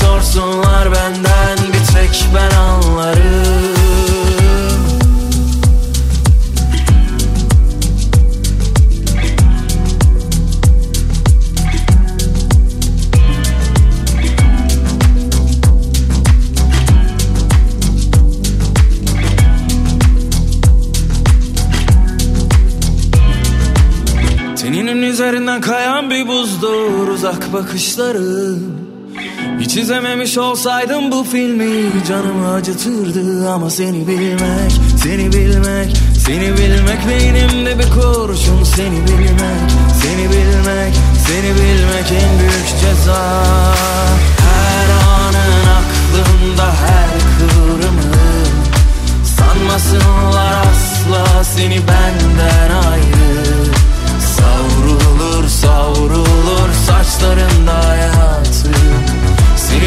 sorsunlar 0.00 0.92
benden 0.92 1.58
bir 1.72 1.92
tek 1.94 2.24
ben 2.34 2.56
anlarım. 2.56 3.78
Teninin 24.56 25.02
üzerinden 25.02 25.60
kayan 25.60 26.10
bir 26.10 26.28
buzdur 26.28 27.08
uzak 27.08 27.52
bakışları 27.52 28.77
Hiç 29.60 29.76
izlememiş 29.76 30.38
olsaydım 30.38 31.12
bu 31.12 31.24
filmi 31.24 32.04
canımı 32.08 32.52
acıtırdı 32.52 33.50
Ama 33.50 33.70
seni 33.70 34.08
bilmek, 34.08 34.72
seni 35.02 35.32
bilmek, 35.32 35.96
seni 36.26 36.56
bilmek 36.58 37.08
Beynimde 37.08 37.78
bir 37.78 37.90
kurşun 37.90 38.64
seni 38.64 39.06
bilmek, 39.06 39.70
seni 40.02 40.24
bilmek, 40.24 40.94
seni 41.26 41.54
bilmek 41.54 42.12
en 42.22 42.38
büyük 42.38 42.68
ceza. 42.80 43.44
Her 44.38 44.88
anın 44.90 45.66
aklımda 45.78 46.66
her 46.66 47.18
kıvrımı 47.38 48.18
Sanmasınlar 49.24 50.52
asla 50.60 51.44
seni 51.44 51.78
benden 51.78 52.70
ayrı. 52.90 53.38
Savrulur 54.20 55.48
savrulur 55.48 56.72
saçlarında 56.86 57.88
hayatı 57.88 59.07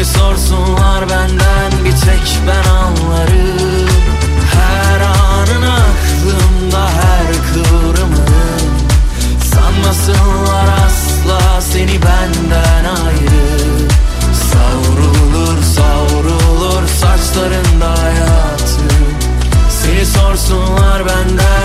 Seni 0.02 0.14
sorsunlar 0.14 1.10
benden 1.10 1.84
bir 1.84 1.92
tek 1.92 2.38
ben 2.46 2.70
anlarım. 2.70 3.88
Her 4.54 5.00
anın 5.00 5.62
aklımda 5.62 6.88
her 6.88 7.32
kıvrımı. 7.52 8.26
Sanmasınlar 9.54 10.68
asla 10.86 11.60
seni 11.60 11.92
benden 12.02 12.84
ayrı. 12.84 13.88
Savrulur 14.52 15.62
savrulur 15.62 16.88
saçlarında 16.88 18.02
hayatı. 18.02 18.94
Seni 19.82 20.06
sorsunlar 20.06 21.06
benden 21.06 21.61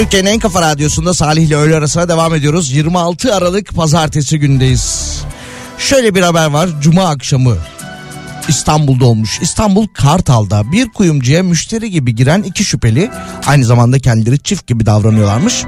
Türkiye'nin 0.00 0.30
en 0.30 0.38
kafa 0.38 0.62
radyosunda 0.62 1.14
Salih 1.14 1.42
ile 1.42 1.56
öğle 1.56 1.76
arasına 1.76 2.08
devam 2.08 2.34
ediyoruz. 2.34 2.70
26 2.70 3.34
Aralık 3.34 3.74
pazartesi 3.74 4.38
gündeyiz. 4.38 5.18
Şöyle 5.78 6.14
bir 6.14 6.22
haber 6.22 6.46
var. 6.46 6.68
Cuma 6.80 7.04
akşamı 7.04 7.56
İstanbul'da 8.48 9.04
olmuş. 9.04 9.38
İstanbul 9.42 9.86
Kartal'da 9.86 10.72
bir 10.72 10.88
kuyumcuya 10.88 11.42
müşteri 11.42 11.90
gibi 11.90 12.14
giren 12.14 12.42
iki 12.42 12.64
şüpheli 12.64 13.10
aynı 13.46 13.64
zamanda 13.64 13.98
kendileri 13.98 14.38
çift 14.38 14.66
gibi 14.66 14.86
davranıyorlarmış. 14.86 15.64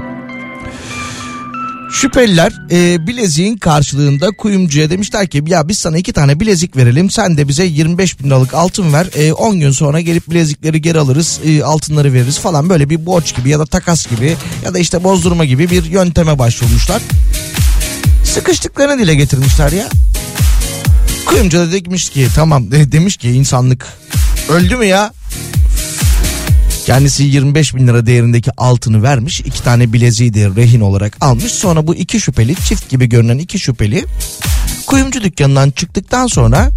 Şüpheliler 1.93 2.53
e, 2.71 3.07
bileziğin 3.07 3.57
karşılığında 3.57 4.31
kuyumcuya 4.31 4.89
demişler 4.89 5.27
ki 5.27 5.43
ya 5.47 5.67
biz 5.67 5.79
sana 5.79 5.97
iki 5.97 6.13
tane 6.13 6.39
bilezik 6.39 6.77
verelim 6.77 7.09
sen 7.09 7.37
de 7.37 7.47
bize 7.47 7.65
25 7.65 8.19
bin 8.19 8.25
liralık 8.25 8.53
altın 8.53 8.93
ver 8.93 9.07
e, 9.15 9.33
10 9.33 9.59
gün 9.59 9.71
sonra 9.71 9.99
gelip 9.99 10.29
bilezikleri 10.29 10.81
geri 10.81 10.99
alırız 10.99 11.39
e, 11.45 11.63
altınları 11.63 12.13
veririz 12.13 12.39
falan 12.39 12.69
böyle 12.69 12.89
bir 12.89 13.05
borç 13.05 13.35
gibi 13.35 13.49
ya 13.49 13.59
da 13.59 13.65
takas 13.65 14.07
gibi 14.07 14.35
ya 14.65 14.73
da 14.73 14.79
işte 14.79 15.03
bozdurma 15.03 15.45
gibi 15.45 15.69
bir 15.69 15.85
yönteme 15.85 16.39
başvurmuşlar. 16.39 17.01
Sıkıştıklarını 18.23 18.99
dile 18.99 19.15
getirmişler 19.15 19.71
ya. 19.71 19.89
Kuyumcu 21.25 21.57
da 21.57 21.71
demiş 21.71 22.09
ki 22.09 22.27
tamam 22.35 22.71
de, 22.71 22.91
demiş 22.91 23.17
ki 23.17 23.29
insanlık 23.29 23.87
öldü 24.49 24.75
mü 24.75 24.85
ya? 24.85 25.13
Kendisi 26.85 27.23
25 27.23 27.75
bin 27.75 27.87
lira 27.87 28.05
değerindeki 28.05 28.51
altını 28.57 29.03
vermiş. 29.03 29.39
iki 29.39 29.63
tane 29.63 29.93
bileziği 29.93 30.33
de 30.33 30.49
rehin 30.55 30.79
olarak 30.79 31.17
almış. 31.21 31.51
Sonra 31.51 31.87
bu 31.87 31.95
iki 31.95 32.19
şüpheli 32.19 32.55
çift 32.55 32.89
gibi 32.89 33.09
görünen 33.09 33.37
iki 33.37 33.59
şüpheli 33.59 34.05
kuyumcu 34.87 35.23
dükkanından 35.23 35.71
çıktıktan 35.71 36.27
sonra 36.27 36.71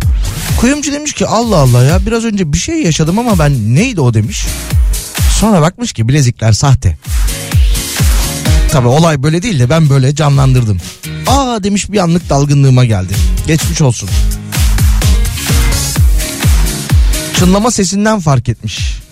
kuyumcu 0.60 0.92
demiş 0.92 1.12
ki 1.12 1.26
Allah 1.26 1.56
Allah 1.56 1.84
ya 1.84 2.06
biraz 2.06 2.24
önce 2.24 2.52
bir 2.52 2.58
şey 2.58 2.82
yaşadım 2.82 3.18
ama 3.18 3.38
ben 3.38 3.74
neydi 3.74 4.00
o 4.00 4.14
demiş. 4.14 4.46
Sonra 5.38 5.62
bakmış 5.62 5.92
ki 5.92 6.08
bilezikler 6.08 6.52
sahte. 6.52 6.98
Tabi 8.70 8.88
olay 8.88 9.22
böyle 9.22 9.42
değil 9.42 9.58
de 9.58 9.70
ben 9.70 9.90
böyle 9.90 10.14
canlandırdım. 10.14 10.78
Aa 11.26 11.62
demiş 11.62 11.92
bir 11.92 11.98
anlık 11.98 12.30
dalgınlığıma 12.30 12.84
geldi. 12.84 13.12
Geçmiş 13.46 13.82
olsun. 13.82 14.08
Çınlama 17.38 17.70
sesinden 17.70 18.20
fark 18.20 18.48
etmiş. 18.48 19.05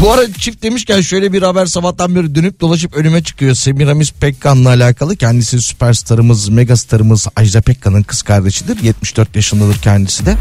Bu 0.00 0.12
ara 0.12 0.32
çift 0.32 0.62
demişken 0.62 1.00
şöyle 1.00 1.32
bir 1.32 1.42
haber 1.42 1.66
sabahtan 1.66 2.14
beri 2.14 2.34
dönüp 2.34 2.60
dolaşıp 2.60 2.96
önüme 2.96 3.22
çıkıyor. 3.22 3.54
Semiramis 3.54 4.12
Pekkan'la 4.12 4.68
alakalı. 4.68 5.16
Kendisi 5.16 5.60
süperstarımız, 5.60 6.48
megastarımız 6.48 7.26
Ajda 7.36 7.60
Pekkan'ın 7.60 8.02
kız 8.02 8.22
kardeşidir. 8.22 8.82
74 8.82 9.36
yaşındadır 9.36 9.78
kendisi 9.78 10.26
de. 10.26 10.36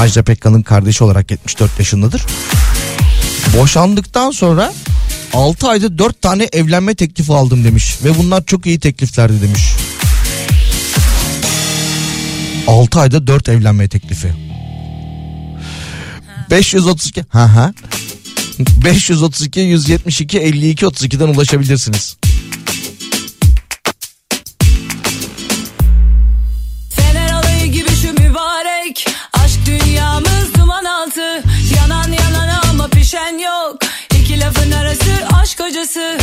Ajda 0.00 0.22
Pekkan'ın 0.22 0.62
kardeşi 0.62 1.04
olarak 1.04 1.30
74 1.30 1.78
yaşındadır. 1.78 2.22
Boşandıktan 3.58 4.30
sonra 4.30 4.72
6 5.32 5.68
ayda 5.68 5.98
4 5.98 6.22
tane 6.22 6.48
evlenme 6.52 6.94
teklifi 6.94 7.32
aldım 7.32 7.64
demiş. 7.64 7.98
Ve 8.04 8.18
bunlar 8.18 8.44
çok 8.44 8.66
iyi 8.66 8.80
tekliflerdi 8.80 9.42
demiş. 9.42 9.62
6 12.66 13.00
ayda 13.00 13.26
4 13.26 13.48
evlenme 13.48 13.88
teklifi. 13.88 14.34
532 16.50 17.24
ha 17.28 17.56
ha 17.56 17.72
532 18.58 19.60
172 19.60 20.38
52 20.38 20.86
32'den 20.86 21.28
ulaşabilirsiniz. 21.28 22.16
Yanan 31.76 32.12
yanana 32.12 32.60
ama 32.70 32.88
pişen 32.88 33.38
yok. 33.38 33.78
İki 34.20 34.40
lafın 34.40 34.70
arası 34.70 35.10
aşk 35.42 35.60
hocası 35.60 36.18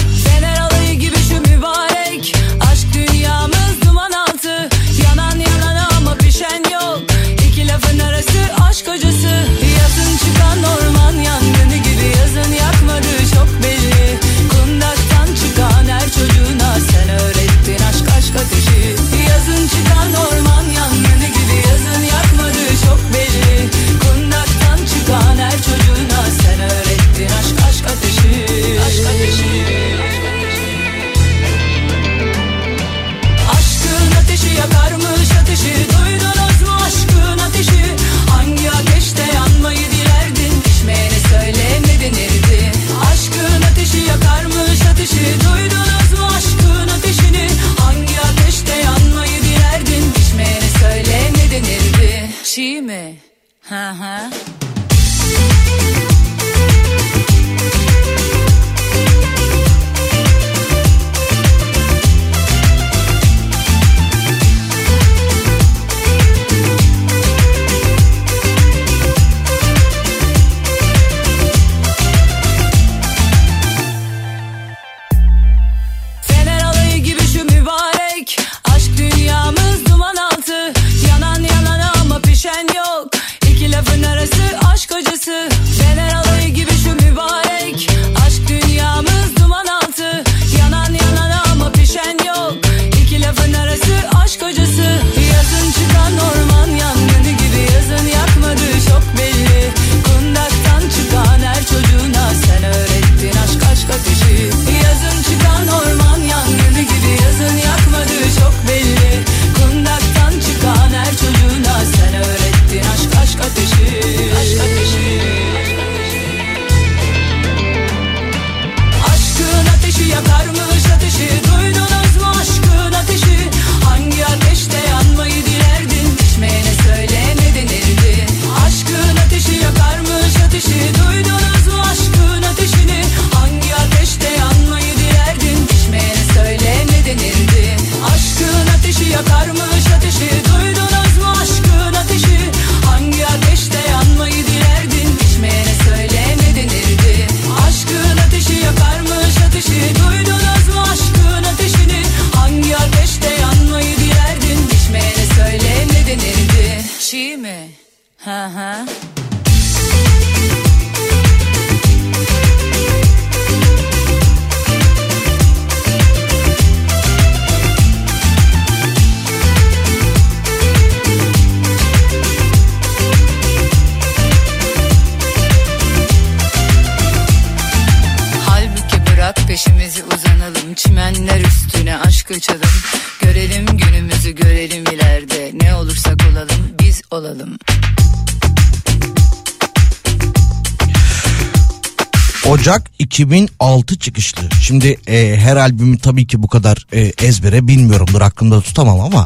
2006 193.19 193.99
çıkışlı. 193.99 194.41
Şimdi 194.61 194.97
e, 195.07 195.37
her 195.37 195.55
albümü 195.55 195.97
tabii 195.97 196.27
ki 196.27 196.43
bu 196.43 196.47
kadar 196.47 196.87
e, 196.93 196.99
ezbere 196.99 197.67
bilmiyorumdur 197.67 198.21
aklımda 198.21 198.61
tutamam 198.61 198.99
ama 198.99 199.25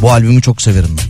bu 0.00 0.10
albümü 0.12 0.42
çok 0.42 0.62
severim 0.62 0.96
ben. 0.98 1.04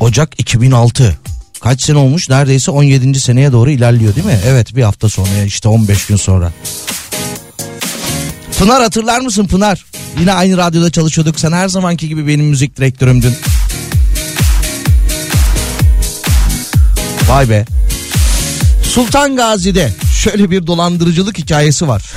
Ocak 0.00 0.40
2006. 0.40 1.18
Kaç 1.60 1.82
sene 1.82 1.98
olmuş? 1.98 2.28
Neredeyse 2.28 2.70
17. 2.70 3.20
seneye 3.20 3.52
doğru 3.52 3.70
ilerliyor 3.70 4.14
değil 4.14 4.26
mi? 4.26 4.38
Evet 4.46 4.76
bir 4.76 4.82
hafta 4.82 5.08
sonra 5.08 5.42
işte 5.46 5.68
15 5.68 6.06
gün 6.06 6.16
sonra. 6.16 6.52
Pınar 8.58 8.82
hatırlar 8.82 9.20
mısın 9.20 9.46
Pınar? 9.46 9.84
Yine 10.20 10.32
aynı 10.32 10.56
radyoda 10.56 10.90
çalışıyorduk. 10.90 11.40
Sen 11.40 11.52
her 11.52 11.68
zamanki 11.68 12.08
gibi 12.08 12.26
benim 12.26 12.46
müzik 12.46 12.76
direktörümdün. 12.76 13.34
Vay 17.28 17.50
be. 17.50 17.64
Sultan 18.92 19.36
Gazi'de 19.36 19.92
şöyle 20.22 20.50
bir 20.50 20.66
dolandırıcılık 20.66 21.38
hikayesi 21.38 21.88
var. 21.88 22.12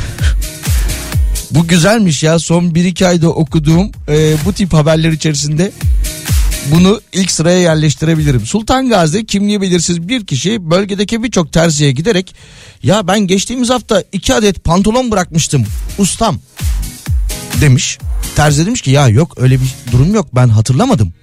bu 1.52 1.68
güzelmiş 1.68 2.24
ya 2.24 2.40
son 2.40 2.64
1-2 2.64 3.08
ayda 3.08 3.30
okuduğum 3.30 3.92
e, 4.10 4.36
bu 4.46 4.54
tip 4.54 4.74
haberler 4.74 5.12
içerisinde 5.12 5.72
bunu 6.72 7.02
ilk 7.14 7.32
sıraya 7.32 7.60
yerleştirebilirim. 7.60 8.46
Sultan 8.46 8.90
Gazi'de 8.90 9.26
kimliği 9.26 9.62
belirsiz 9.62 10.08
bir 10.08 10.26
kişi 10.26 10.70
bölgedeki 10.72 11.24
birçok 11.24 11.54
terziye 11.54 11.92
giderek 11.92 12.36
ya 12.84 13.08
ben 13.08 13.20
geçtiğimiz 13.20 13.70
hafta 13.70 14.04
2 14.12 14.34
adet 14.34 14.64
pantolon 14.64 15.12
bırakmıştım 15.12 15.66
ustam 15.98 16.40
demiş. 17.62 17.98
Terzi 18.36 18.66
demiş 18.66 18.82
ki 18.82 18.92
ya 18.92 19.08
yok 19.08 19.34
öyle 19.38 19.56
bir 19.62 19.92
durum 19.92 20.14
yok 20.16 20.28
ben 20.36 20.48
hatırlamadım. 20.48 21.14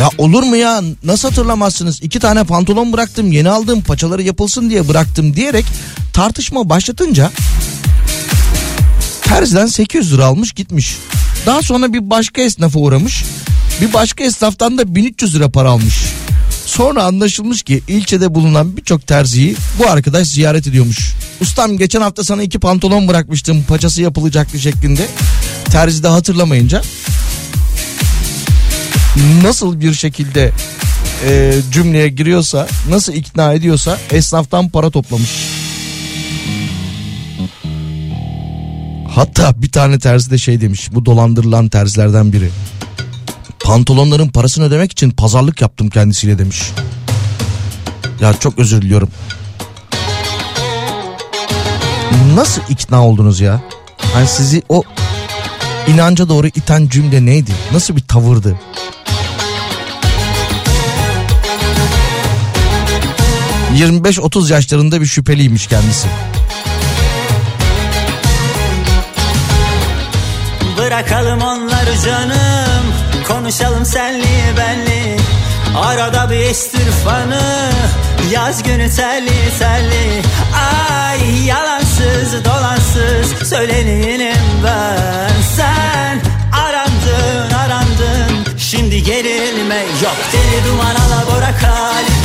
Ya 0.00 0.08
olur 0.18 0.42
mu 0.42 0.56
ya 0.56 0.82
nasıl 1.04 1.28
hatırlamazsınız 1.28 2.02
iki 2.02 2.18
tane 2.18 2.44
pantolon 2.44 2.92
bıraktım 2.92 3.32
yeni 3.32 3.50
aldım 3.50 3.82
paçaları 3.82 4.22
yapılsın 4.22 4.70
diye 4.70 4.88
bıraktım 4.88 5.36
diyerek 5.36 5.64
tartışma 6.12 6.68
başlatınca 6.68 7.30
terziden 9.22 9.66
800 9.66 10.12
lira 10.12 10.24
almış 10.24 10.52
gitmiş. 10.52 10.96
Daha 11.46 11.62
sonra 11.62 11.92
bir 11.92 12.10
başka 12.10 12.42
esnafa 12.42 12.78
uğramış 12.78 13.24
bir 13.80 13.92
başka 13.92 14.24
esnaftan 14.24 14.78
da 14.78 14.94
1300 14.94 15.34
lira 15.34 15.48
para 15.48 15.70
almış. 15.70 16.04
Sonra 16.66 17.04
anlaşılmış 17.04 17.62
ki 17.62 17.82
ilçede 17.88 18.34
bulunan 18.34 18.76
birçok 18.76 19.06
terziyi 19.06 19.56
bu 19.78 19.90
arkadaş 19.90 20.28
ziyaret 20.28 20.66
ediyormuş. 20.66 21.12
Ustam 21.40 21.78
geçen 21.78 22.00
hafta 22.00 22.24
sana 22.24 22.42
iki 22.42 22.58
pantolon 22.58 23.08
bırakmıştım 23.08 23.64
paçası 23.68 24.02
yapılacaktı 24.02 24.58
şeklinde. 24.58 25.08
Terzi 25.64 26.02
de 26.02 26.08
hatırlamayınca 26.08 26.82
nasıl 29.42 29.80
bir 29.80 29.94
şekilde 29.94 30.52
e, 31.26 31.54
cümleye 31.72 32.08
giriyorsa 32.08 32.68
nasıl 32.88 33.12
ikna 33.12 33.52
ediyorsa 33.52 33.98
esnaftan 34.10 34.68
para 34.68 34.90
toplamış. 34.90 35.30
Hatta 39.14 39.62
bir 39.62 39.72
tane 39.72 39.98
terzi 39.98 40.30
de 40.30 40.38
şey 40.38 40.60
demiş 40.60 40.88
bu 40.92 41.06
dolandırılan 41.06 41.68
terzilerden 41.68 42.32
biri. 42.32 42.50
Pantolonların 43.64 44.28
parasını 44.28 44.64
ödemek 44.64 44.92
için 44.92 45.10
pazarlık 45.10 45.60
yaptım 45.60 45.90
kendisiyle 45.90 46.38
demiş. 46.38 46.62
Ya 48.20 48.34
çok 48.34 48.58
özür 48.58 48.82
diliyorum. 48.82 49.08
Nasıl 52.34 52.62
ikna 52.68 53.06
oldunuz 53.06 53.40
ya? 53.40 53.60
Hani 54.14 54.26
sizi 54.26 54.62
o 54.68 54.82
inanca 55.88 56.28
doğru 56.28 56.46
iten 56.46 56.88
cümle 56.88 57.26
neydi? 57.26 57.52
Nasıl 57.72 57.96
bir 57.96 58.00
tavırdı? 58.00 58.56
...25-30 63.76 64.52
yaşlarında 64.52 65.00
bir 65.00 65.06
şüpheliymiş 65.06 65.66
kendisi. 65.66 66.08
Bırakalım 70.78 71.40
onları 71.42 72.00
canım 72.04 72.84
Konuşalım 73.28 73.84
senli 73.84 74.56
benli. 74.56 75.16
Arada 75.76 76.30
bir 76.30 76.36
estir 76.36 76.90
fanı 77.04 77.70
Yaz 78.32 78.62
günü 78.62 78.90
telli 78.90 79.58
telli 79.58 80.22
Ay 80.54 81.46
yalansız 81.46 82.44
dolansız 82.44 83.48
Söyleneyim 83.48 84.36
ben. 84.64 85.42
Sen 85.56 86.20
arandın 86.52 87.54
arandın 87.54 88.58
Şimdi 88.58 89.02
gerilme. 89.02 89.78
Yok 90.02 90.16
Deli 90.32 90.64
duman 90.68 90.94
alabora 90.94 91.56
kalbi 91.60 92.19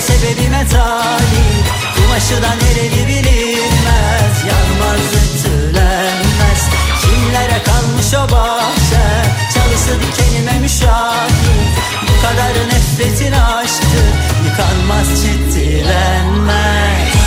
Sebebime 0.00 0.66
talip 0.68 1.66
Kumaşı 1.96 2.42
da 2.42 2.54
nereli 2.54 3.06
bilinmez. 3.08 4.34
Yanmaz 4.48 5.00
ütülenmez 5.18 6.62
Kimlere 7.00 7.62
kalmış 7.62 8.14
o 8.14 8.32
bahçe? 8.32 9.06
Çalısı 9.54 9.94
dikenime 10.02 10.58
müşahit 10.58 11.78
Bu 12.02 12.22
kadar 12.22 12.68
nefretin 12.68 13.32
aşktı 13.32 14.00
Yıkanmaz 14.44 15.22
ciddilenmez 15.22 17.17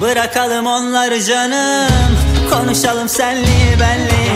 Bırakalım 0.00 0.66
onları 0.66 1.24
canım. 1.24 2.18
Konuşalım 2.50 3.08
senli 3.08 3.80
benli. 3.80 4.30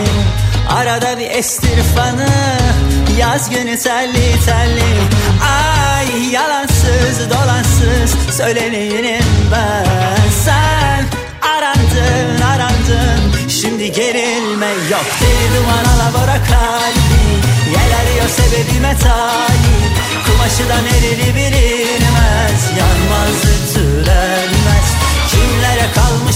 Arada 0.69 1.19
bir 1.19 1.29
estir 1.29 1.83
fanı. 1.95 2.27
Yaz 3.19 3.49
günü 3.49 3.79
telli 3.79 4.45
telli 4.45 4.93
Ay 5.43 6.31
yalansız 6.31 7.29
dolansız 7.29 8.35
Söyleneyim 8.37 9.25
ben. 9.51 10.29
Sen 10.45 11.05
arandın 11.41 12.41
arandın. 12.41 13.49
Şimdi 13.49 13.91
gerilme. 13.91 14.67
Yok 14.91 15.05
Deli 15.21 15.57
duman 15.57 15.85
alabora 15.95 16.37
kalbi. 16.43 17.25
Yel 17.71 17.99
arıyor 18.01 18.29
sebebime 18.29 18.97
talip 18.97 19.95
Kumaşı 20.25 20.69
da 20.69 20.81
nereli 20.81 21.35
bilinmez. 21.35 22.61
Yanmaz 22.77 23.54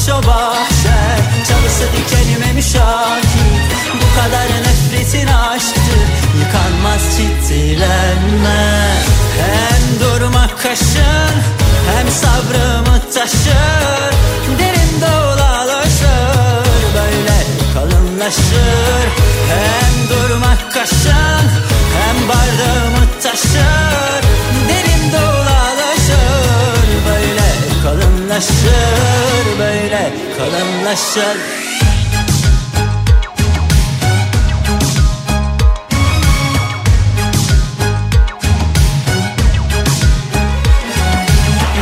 kalmış 0.10 0.26
o 0.26 0.28
bahçe 0.28 0.99
Çalısı 1.47 1.84
dikenime 1.93 2.53
müşahit 2.53 3.26
Bu 3.93 4.22
kadar 4.22 4.45
nefretin 4.45 5.28
aşktı 5.28 5.82
Yıkanmaz 6.39 7.01
ciddilenme 7.18 8.91
Hem 9.39 9.99
durmak 9.99 10.64
kaşın 10.64 11.36
Hem 11.95 12.07
sabrımı 12.12 12.99
taşır. 13.14 14.14
Derin 14.60 15.01
dolalaşır 15.01 16.66
Böyle 16.95 17.45
kalınlaşır. 17.74 19.05
Hem 19.49 20.10
durmak 20.10 20.74
kaşın 20.74 21.49
Hem 21.99 22.28
bardağımı 22.28 23.05
taşır. 23.24 24.24
Derin 24.70 25.12
dolalaşır 25.12 25.59
kalınlaşır 28.39 29.59
Böyle 29.59 30.13
kalınlaşır 30.37 31.37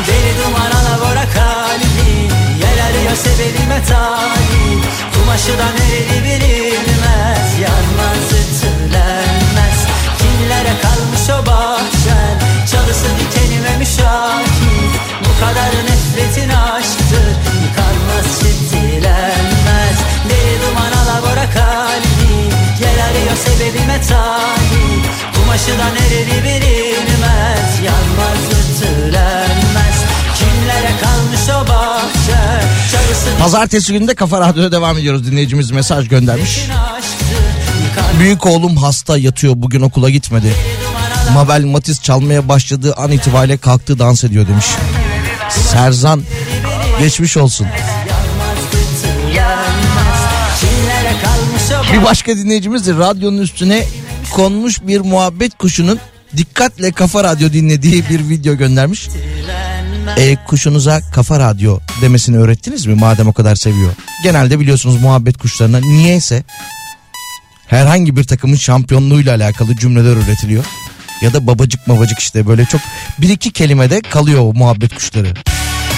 Deli 0.07 0.37
duman 0.37 0.71
alabora 0.71 1.25
kalbi 1.33 2.11
Yel 2.59 2.85
arıyor 2.85 3.15
sebebime 3.15 3.83
talip 3.87 4.85
Kumaşı 5.13 5.57
da 5.57 5.65
nereli 5.79 6.23
bilinmez 6.23 7.59
Yanmaz 7.61 8.31
ütülenmez. 8.31 9.77
Kimlere 10.17 10.73
kalmış 10.81 11.29
o 11.29 11.45
bahçen 11.45 12.37
Çalısı 12.71 13.05
dikenime 13.19 13.77
müşahit 13.77 15.07
Bu 15.16 15.16
kadar 15.39 15.71
nefretin 15.89 16.49
aşktır. 16.49 17.27
Yıkanmaz 17.63 18.39
çiftilenmez 18.39 19.97
Deli 20.29 20.55
duman 20.61 20.91
alabora 20.91 21.49
kalbi. 21.49 22.33
Gel 22.79 23.05
arıyor 23.05 23.37
sebebime 23.45 24.01
talip. 24.01 25.05
Kumaşıdan 25.35 25.95
eridi 25.95 26.43
bilinmez. 26.43 27.69
Yanmaz 27.85 28.43
ürtülenmez 28.57 29.97
Kimlere 30.37 30.91
kalmış 31.01 31.49
o 31.49 31.67
bahçe? 31.67 32.67
Çarısı 32.91 33.29
Pazartesi 33.39 33.93
günü 33.93 34.07
de 34.07 34.15
Kafa 34.15 34.39
Radyo'da 34.39 34.71
devam 34.71 34.97
ediyoruz. 34.97 35.27
Dinleyicimiz 35.31 35.71
mesaj 35.71 36.07
göndermiş. 36.07 36.59
Büyük 38.19 38.45
oğlum 38.45 38.77
hasta 38.77 39.17
yatıyor. 39.17 39.53
Bugün 39.57 39.81
okula 39.81 40.09
gitmedi. 40.09 40.53
Mabel 41.33 41.63
Matiz 41.63 42.01
çalmaya 42.01 42.47
başladığı 42.49 42.93
an 42.93 43.11
itibariyle 43.11 43.57
kalktı 43.57 43.99
dans 43.99 44.23
ediyor 44.23 44.47
demiş. 44.47 44.65
Serzan 45.49 46.23
geçmiş 46.99 47.37
olsun. 47.37 47.67
Bir 51.93 52.03
başka 52.03 52.37
dinleyicimiz 52.37 52.87
de 52.87 52.93
radyonun 52.93 53.37
üstüne 53.37 53.83
konmuş 54.35 54.81
bir 54.81 54.99
muhabbet 54.99 55.57
kuşunun 55.57 55.99
dikkatle 56.37 56.91
kafa 56.91 57.23
radyo 57.23 57.53
dinlediği 57.53 58.09
bir 58.09 58.29
video 58.29 58.55
göndermiş. 58.55 59.09
E, 60.17 60.35
kuşunuza 60.35 61.01
kafa 61.15 61.39
radyo 61.39 61.79
demesini 62.01 62.37
öğrettiniz 62.37 62.85
mi 62.85 62.95
madem 62.95 63.27
o 63.27 63.33
kadar 63.33 63.55
seviyor? 63.55 63.91
Genelde 64.23 64.59
biliyorsunuz 64.59 65.01
muhabbet 65.01 65.37
kuşlarına 65.37 65.79
niyeyse 65.79 66.43
herhangi 67.67 68.15
bir 68.15 68.23
takımın 68.23 68.55
şampiyonluğuyla 68.55 69.35
alakalı 69.35 69.75
cümleler 69.77 70.15
üretiliyor. 70.15 70.63
Ya 71.21 71.33
da 71.33 71.47
babacık 71.47 71.89
babacık 71.89 72.19
işte 72.19 72.47
böyle 72.47 72.65
çok 72.65 72.81
bir 73.17 73.29
iki 73.29 73.51
kelimede 73.51 74.01
kalıyor 74.01 74.41
o 74.41 74.53
muhabbet 74.53 74.95
kuşları. 74.95 75.33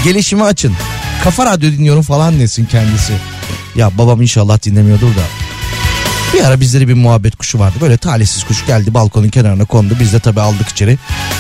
Gelişimi 0.04 0.44
açın. 0.44 0.76
Kafa 1.24 1.46
radyo 1.46 1.72
dinliyorum 1.72 2.02
falan 2.02 2.40
desin 2.40 2.66
kendisi. 2.66 3.14
Ya 3.76 3.98
babam 3.98 4.22
inşallah 4.22 4.64
dinlemiyordur 4.64 5.08
da. 5.08 5.22
Bir 6.34 6.44
ara 6.44 6.60
bizde 6.60 6.80
de 6.80 6.88
bir 6.88 6.94
muhabbet 6.94 7.36
kuşu 7.36 7.60
vardı. 7.60 7.78
Böyle 7.82 7.98
talihsiz 7.98 8.44
kuş 8.44 8.66
geldi 8.66 8.94
balkonun 8.94 9.30
kenarına 9.30 9.66
kondu. 9.66 9.98
Biz 10.00 10.14
de 10.14 10.20
tabii 10.20 10.42
aldık 10.42 10.70
içeri. 10.70 10.98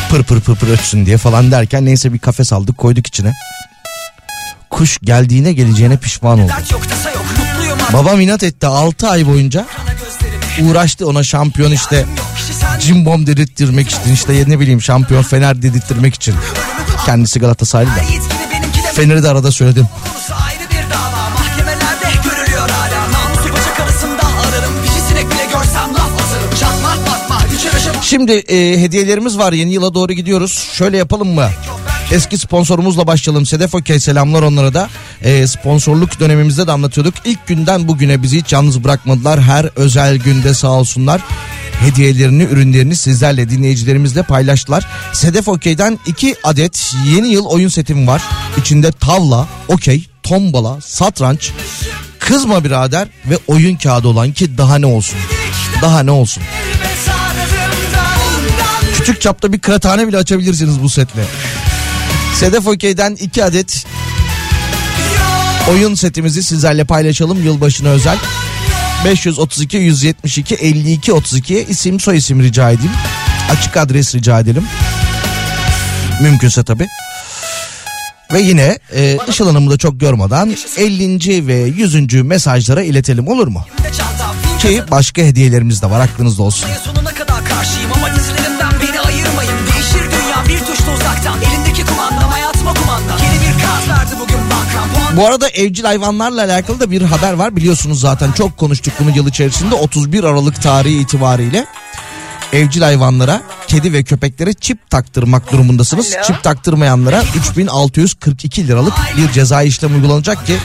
Pır 0.09 0.23
pır 0.23 0.41
pır 0.41 0.55
pır 0.55 0.67
ötsün 0.67 1.05
diye 1.05 1.17
falan 1.17 1.51
derken 1.51 1.85
neyse 1.85 2.13
bir 2.13 2.19
kafes 2.19 2.53
aldık 2.53 2.77
koyduk 2.77 3.07
içine. 3.07 3.33
Kuş 4.69 4.99
geldiğine 5.03 5.53
geleceğine 5.53 5.97
pişman 5.97 6.39
oldu. 6.39 6.51
Babam 7.93 8.21
inat 8.21 8.43
etti 8.43 8.67
6 8.67 9.09
ay 9.09 9.27
boyunca 9.27 9.65
uğraştı 10.63 11.07
ona 11.07 11.23
şampiyon 11.23 11.71
işte 11.71 12.05
cimbom 12.79 13.27
dedirttirmek 13.27 13.87
için 13.89 14.13
işte 14.13 14.43
ne 14.47 14.59
bileyim 14.59 14.81
şampiyon 14.81 15.23
Fener 15.23 15.61
dedirttirmek 15.61 16.15
için. 16.15 16.35
Kendisi 17.05 17.39
Galatasaraylı 17.39 17.89
da. 17.89 18.01
Fener'i 18.93 19.23
de 19.23 19.29
arada 19.29 19.51
söyledim. 19.51 19.87
Şimdi 28.01 28.31
e, 28.31 28.81
hediyelerimiz 28.81 29.37
var 29.37 29.53
yeni 29.53 29.73
yıla 29.73 29.93
doğru 29.93 30.13
gidiyoruz. 30.13 30.69
Şöyle 30.73 30.97
yapalım 30.97 31.27
mı? 31.27 31.49
Eski 32.11 32.37
sponsorumuzla 32.37 33.07
başlayalım. 33.07 33.45
Sedef 33.45 33.75
Okey 33.75 33.99
selamlar 33.99 34.41
onlara 34.41 34.73
da. 34.73 34.89
E, 35.21 35.47
sponsorluk 35.47 36.19
dönemimizde 36.19 36.67
de 36.67 36.71
anlatıyorduk. 36.71 37.13
İlk 37.25 37.47
günden 37.47 37.87
bugüne 37.87 38.23
bizi 38.23 38.39
hiç 38.39 38.53
yalnız 38.53 38.83
bırakmadılar. 38.83 39.41
Her 39.41 39.69
özel 39.75 40.17
günde 40.17 40.53
sağ 40.53 40.71
olsunlar. 40.71 41.21
Hediyelerini, 41.79 42.43
ürünlerini 42.43 42.95
sizlerle 42.95 43.49
dinleyicilerimizle 43.49 44.23
paylaştılar. 44.23 44.87
Sedef 45.13 45.47
Okey'den 45.47 45.99
iki 46.05 46.35
adet 46.43 46.93
yeni 47.05 47.27
yıl 47.27 47.45
oyun 47.45 47.69
setim 47.69 48.07
var. 48.07 48.21
İçinde 48.57 48.91
tavla, 48.91 49.47
okey, 49.67 50.05
tombala, 50.23 50.81
satranç, 50.81 51.51
kızma 52.19 52.63
birader 52.63 53.07
ve 53.29 53.37
oyun 53.47 53.75
kağıdı 53.75 54.07
olan 54.07 54.31
ki 54.31 54.57
daha 54.57 54.77
ne 54.77 54.85
olsun. 54.85 55.19
Daha 55.81 56.03
ne 56.03 56.11
olsun. 56.11 56.43
Küçük 58.97 59.21
çapta 59.21 59.53
bir 59.53 59.59
kıraathane 59.59 60.07
bile 60.07 60.17
açabilirsiniz 60.17 60.83
bu 60.83 60.89
setle. 60.89 61.21
Sedef 62.39 62.67
Okey'den 62.67 63.15
iki 63.15 63.43
adet 63.43 63.85
oyun 65.69 65.95
setimizi 65.95 66.43
sizlerle 66.43 66.83
paylaşalım 66.83 67.43
yılbaşına 67.43 67.89
özel. 67.89 68.17
532 69.05 69.77
172 69.77 70.55
52 70.55 71.11
32'ye 71.11 71.65
isim 71.65 71.99
soy 71.99 72.17
isim 72.17 72.43
rica 72.43 72.71
edeyim. 72.71 72.91
Açık 73.51 73.77
adres 73.77 74.15
rica 74.15 74.39
edelim. 74.39 74.63
Mümkünse 76.21 76.63
tabi. 76.63 76.87
Ve 78.33 78.41
yine 78.41 78.79
e, 78.95 79.17
Işıl 79.27 79.47
Hanım'ı 79.47 79.71
da 79.71 79.77
çok 79.77 79.99
görmeden 79.99 80.55
50. 80.77 81.47
ve 81.47 81.55
100. 81.55 82.13
mesajlara 82.13 82.83
iletelim 82.83 83.27
olur 83.27 83.47
mu? 83.47 83.65
Ki 84.59 84.81
başka 84.91 85.21
hediyelerimiz 85.21 85.81
de 85.81 85.89
var 85.89 85.99
aklınızda 85.99 86.43
olsun. 86.43 86.69
Sonuna 86.83 87.13
kadar 87.13 87.45
karşıyım 87.45 87.91
ama 87.95 88.15
dizilerimden 88.15 88.71
beni 88.81 88.99
ayırmayın 88.99 89.57
Değişir 89.73 90.11
dünya 90.11 90.45
bir 90.49 90.65
tuşla 90.65 90.93
uzaktan 90.93 91.37
Elindeki 91.41 91.68
kumandam 92.09 92.31
hayatıma 92.31 92.73
kumanda. 92.73 93.13
Yeni 93.23 93.41
bir 93.41 93.63
kaz 93.63 93.89
verdi 93.89 94.11
bugün 94.19 94.37
bankam 94.37 94.89
Puan 94.93 95.17
Bu 95.17 95.27
arada 95.27 95.49
evcil 95.49 95.83
hayvanlarla 95.83 96.43
alakalı 96.43 96.79
da 96.79 96.91
bir 96.91 97.01
haber 97.01 97.33
var. 97.33 97.55
Biliyorsunuz 97.55 97.99
zaten 97.99 98.31
çok 98.31 98.57
konuştuk 98.57 98.93
bunu 98.99 99.15
yıl 99.15 99.27
içerisinde. 99.27 99.75
31 99.75 100.23
Aralık 100.23 100.61
tarihi 100.61 100.99
itibariyle 100.99 101.65
evcil 102.53 102.81
hayvanlara, 102.81 103.41
kedi 103.67 103.93
ve 103.93 104.03
köpeklere 104.03 104.53
çip 104.53 104.89
taktırmak 104.89 105.51
durumundasınız. 105.51 106.15
Çip 106.27 106.43
taktırmayanlara 106.43 107.23
3642 107.35 108.67
liralık 108.67 108.93
bir 109.17 109.31
ceza 109.31 109.61
işlem 109.63 109.95
uygulanacak 109.95 110.47
ki 110.47 110.57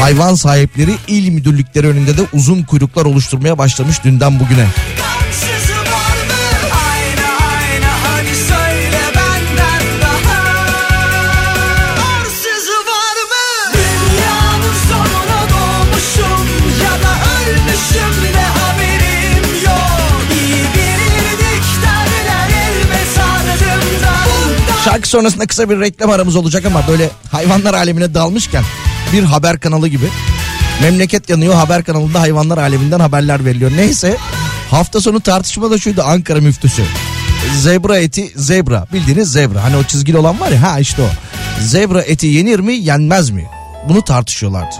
hayvan 0.00 0.34
sahipleri 0.34 0.94
il 1.08 1.28
müdürlükleri 1.28 1.88
önünde 1.88 2.18
de 2.18 2.22
uzun 2.32 2.62
kuyruklar 2.62 3.04
oluşturmaya 3.04 3.58
başlamış 3.58 4.04
dünden 4.04 4.40
bugüne. 4.40 4.66
Şarkı 25.00 25.08
sonrasında 25.08 25.46
kısa 25.46 25.70
bir 25.70 25.80
reklam 25.80 26.10
aramız 26.10 26.36
olacak 26.36 26.64
ama 26.66 26.88
böyle 26.88 27.10
hayvanlar 27.32 27.74
alemine 27.74 28.14
dalmışken 28.14 28.64
bir 29.12 29.22
haber 29.22 29.60
kanalı 29.60 29.88
gibi. 29.88 30.08
Memleket 30.82 31.28
yanıyor 31.28 31.54
haber 31.54 31.84
kanalında 31.84 32.20
hayvanlar 32.20 32.58
aleminden 32.58 33.00
haberler 33.00 33.44
veriliyor. 33.44 33.70
Neyse 33.76 34.16
hafta 34.70 35.00
sonu 35.00 35.20
tartışma 35.20 35.70
da 35.70 35.78
şuydu 35.78 36.02
Ankara 36.02 36.40
müftüsü. 36.40 36.82
Zebra 37.58 37.98
eti 37.98 38.32
zebra 38.36 38.86
bildiğiniz 38.92 39.32
zebra 39.32 39.64
hani 39.64 39.76
o 39.76 39.84
çizgili 39.84 40.18
olan 40.18 40.40
var 40.40 40.50
ya 40.50 40.62
ha 40.62 40.78
işte 40.78 41.02
o. 41.02 41.08
Zebra 41.60 42.02
eti 42.02 42.26
yenir 42.26 42.60
mi 42.60 42.72
yenmez 42.72 43.30
mi? 43.30 43.46
Bunu 43.88 44.02
tartışıyorlardı. 44.02 44.74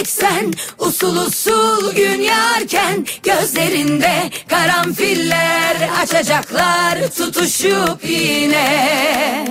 Geleceksen 0.00 0.52
usul 0.78 1.16
usul 1.16 1.94
gün 1.94 2.20
yarken 2.20 3.06
gözlerinde 3.22 4.30
karanfiller 4.48 5.90
açacaklar 6.02 6.98
tutuşup 7.16 8.04
yine. 8.04 9.46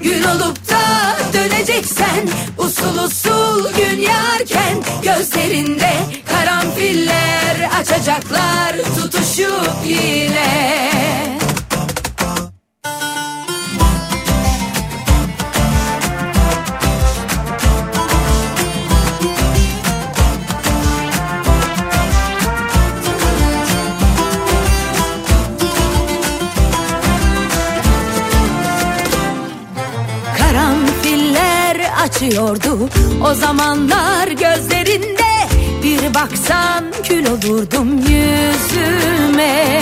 Gün 0.00 0.22
olup 0.22 0.70
da 0.70 1.16
döneceksen 1.32 2.28
usul 2.58 2.98
usul 3.04 3.72
gün 3.76 4.00
yarken 4.00 4.82
gözlerinde 5.02 5.92
karanfiller 6.28 7.70
açacaklar 7.80 8.76
tutuşup 8.96 9.76
yine. 9.86 11.41
Açıyordu 32.32 32.88
o 33.24 33.34
zamanlar 33.34 34.28
gözlerinde 34.28 35.32
Bir 35.82 36.14
baksan 36.14 36.84
kül 37.04 37.26
olurdum 37.26 37.98
yüzüme. 37.98 39.80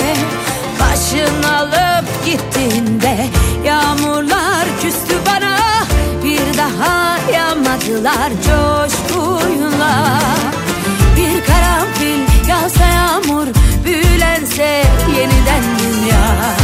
Başın 0.81 1.43
alıp 1.43 2.25
gittiğinde 2.27 3.27
yağmurlar 3.65 4.65
küstü 4.83 5.15
bana. 5.27 5.57
Bir 6.25 6.59
daha 6.59 7.19
yağmadılar 7.33 8.31
coşkuyla. 8.31 10.21
Bir 11.17 11.45
karanfil 11.47 12.49
yağsa 12.49 12.85
yağmur 12.85 13.47
büyülense 13.85 14.85
yeniden 15.17 15.63
dünya 15.79 16.57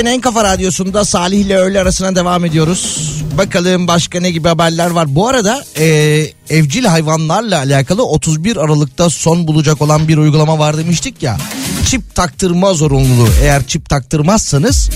Türkiye'nin 0.00 0.18
en 0.18 0.20
kafa 0.20 0.44
radyosunda 0.44 1.04
Salih 1.04 1.40
ile 1.40 1.56
öğle 1.56 1.80
arasına 1.80 2.16
devam 2.16 2.44
ediyoruz. 2.44 3.12
Bakalım 3.38 3.88
başka 3.88 4.20
ne 4.20 4.30
gibi 4.30 4.48
haberler 4.48 4.90
var. 4.90 5.14
Bu 5.14 5.28
arada 5.28 5.64
e, 5.78 5.86
evcil 6.50 6.84
hayvanlarla 6.84 7.58
alakalı 7.58 8.04
31 8.04 8.56
Aralık'ta 8.56 9.10
son 9.10 9.46
bulacak 9.46 9.82
olan 9.82 10.08
bir 10.08 10.16
uygulama 10.16 10.58
var 10.58 10.78
demiştik 10.78 11.22
ya. 11.22 11.38
Çip 11.86 12.14
taktırma 12.14 12.74
zorunluluğu. 12.74 13.28
Eğer 13.42 13.66
çip 13.66 13.88
taktırmazsanız 13.88 14.90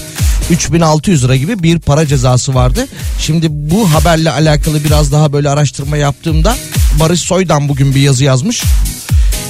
3600 0.50 1.24
lira 1.24 1.36
gibi 1.36 1.62
bir 1.62 1.78
para 1.78 2.06
cezası 2.06 2.54
vardı. 2.54 2.86
Şimdi 3.18 3.46
bu 3.50 3.94
haberle 3.94 4.30
alakalı 4.30 4.84
biraz 4.84 5.12
daha 5.12 5.32
böyle 5.32 5.50
araştırma 5.50 5.96
yaptığımda 5.96 6.56
Barış 7.00 7.20
Soydan 7.20 7.68
bugün 7.68 7.94
bir 7.94 8.00
yazı 8.00 8.24
yazmış. 8.24 8.62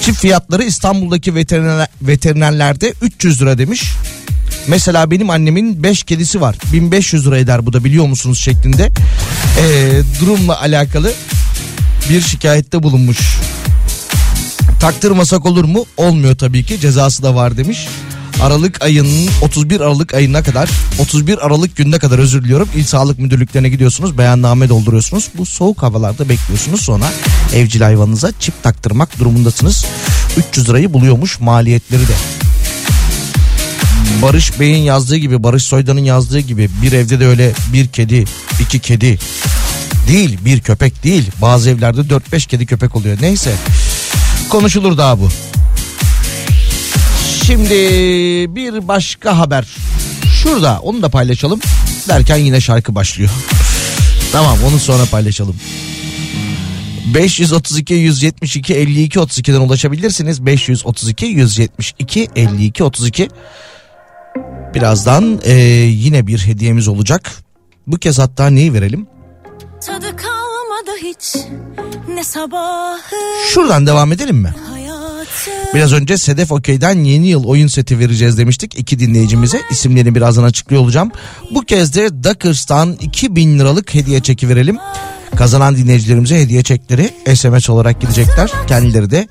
Çip 0.00 0.14
fiyatları 0.14 0.64
İstanbul'daki 0.64 1.34
veteriner, 1.34 1.88
veterinerlerde 2.02 2.94
300 3.02 3.42
lira 3.42 3.58
demiş. 3.58 3.84
Mesela 4.68 5.10
benim 5.10 5.30
annemin 5.30 5.82
5 5.82 6.02
kedisi 6.02 6.40
var. 6.40 6.56
1500 6.72 7.26
lira 7.26 7.38
eder 7.38 7.66
bu 7.66 7.72
da 7.72 7.84
biliyor 7.84 8.06
musunuz 8.06 8.38
şeklinde. 8.38 8.92
Ee, 9.60 10.02
durumla 10.20 10.60
alakalı 10.60 11.12
bir 12.10 12.20
şikayette 12.20 12.82
bulunmuş. 12.82 13.18
Taktırmasak 14.80 15.46
olur 15.46 15.64
mu? 15.64 15.84
Olmuyor 15.96 16.36
tabii 16.36 16.64
ki 16.64 16.80
cezası 16.80 17.22
da 17.22 17.34
var 17.34 17.56
demiş. 17.56 17.88
Aralık 18.42 18.82
ayının 18.82 19.28
31 19.42 19.80
Aralık 19.80 20.14
ayına 20.14 20.42
kadar 20.42 20.70
31 20.98 21.46
Aralık 21.46 21.76
gününe 21.76 21.98
kadar 21.98 22.18
özür 22.18 22.44
diliyorum. 22.44 22.68
İl 22.76 22.84
Sağlık 22.84 23.18
Müdürlüklerine 23.18 23.68
gidiyorsunuz 23.68 24.18
beyanname 24.18 24.68
dolduruyorsunuz. 24.68 25.28
Bu 25.38 25.46
soğuk 25.46 25.82
havalarda 25.82 26.28
bekliyorsunuz 26.28 26.80
sonra 26.80 27.12
evcil 27.54 27.80
hayvanınıza 27.80 28.32
çip 28.40 28.62
taktırmak 28.62 29.18
durumundasınız. 29.18 29.84
300 30.48 30.68
lirayı 30.68 30.92
buluyormuş 30.92 31.40
maliyetleri 31.40 32.08
de. 32.08 32.43
Barış 34.22 34.60
Bey'in 34.60 34.82
yazdığı 34.82 35.16
gibi 35.16 35.42
Barış 35.42 35.64
Soydan'ın 35.64 36.04
yazdığı 36.04 36.40
gibi 36.40 36.68
bir 36.82 36.92
evde 36.92 37.20
de 37.20 37.26
öyle 37.26 37.52
bir 37.72 37.88
kedi 37.88 38.24
iki 38.60 38.78
kedi 38.78 39.18
değil 40.08 40.38
bir 40.44 40.60
köpek 40.60 41.04
değil 41.04 41.30
bazı 41.42 41.70
evlerde 41.70 42.00
4-5 42.00 42.46
kedi 42.46 42.66
köpek 42.66 42.96
oluyor 42.96 43.18
neyse 43.20 43.54
konuşulur 44.48 44.98
daha 44.98 45.20
bu. 45.20 45.28
Şimdi 47.46 47.74
bir 48.54 48.88
başka 48.88 49.38
haber 49.38 49.66
şurada 50.42 50.80
onu 50.82 51.02
da 51.02 51.08
paylaşalım 51.08 51.60
derken 52.08 52.36
yine 52.36 52.60
şarkı 52.60 52.94
başlıyor. 52.94 53.30
tamam 54.32 54.58
onu 54.66 54.78
sonra 54.78 55.04
paylaşalım. 55.04 55.56
532 57.14 57.94
172 57.94 58.74
52 58.74 59.18
32'den 59.18 59.60
ulaşabilirsiniz. 59.60 60.46
532 60.46 61.26
172 61.26 62.28
52 62.36 62.84
32. 62.84 63.28
Birazdan 64.74 65.40
e, 65.44 65.54
yine 65.82 66.26
bir 66.26 66.38
hediyemiz 66.38 66.88
olacak. 66.88 67.32
Bu 67.86 67.96
kez 67.96 68.18
hatta 68.18 68.46
neyi 68.46 68.72
verelim? 68.72 69.06
Tadı 69.86 70.16
kalmadı 70.16 70.90
hiç 71.02 71.36
ne 72.08 72.24
sabahı 72.24 72.98
Şuradan 73.52 73.86
devam 73.86 74.12
edelim 74.12 74.36
mi? 74.36 74.54
Biraz 75.74 75.92
önce 75.92 76.18
Sedef 76.18 76.52
Okey'den 76.52 77.04
yeni 77.04 77.28
yıl 77.28 77.44
oyun 77.44 77.66
seti 77.66 77.98
vereceğiz 77.98 78.38
demiştik 78.38 78.78
iki 78.78 78.98
dinleyicimize. 78.98 79.60
İsimlerini 79.70 80.14
birazdan 80.14 80.44
açıklıyor 80.44 80.82
olacağım. 80.82 81.10
Bu 81.50 81.60
kez 81.60 81.94
de 81.94 82.24
Duckers'tan 82.24 82.92
2000 82.92 83.58
liralık 83.58 83.94
hediye 83.94 84.20
çeki 84.20 84.48
verelim. 84.48 84.78
Kazanan 85.36 85.76
dinleyicilerimize 85.76 86.40
hediye 86.40 86.62
çekleri 86.62 87.10
SMS 87.36 87.70
olarak 87.70 88.00
gidecekler. 88.00 88.52
Kendileri 88.66 89.10
de 89.10 89.28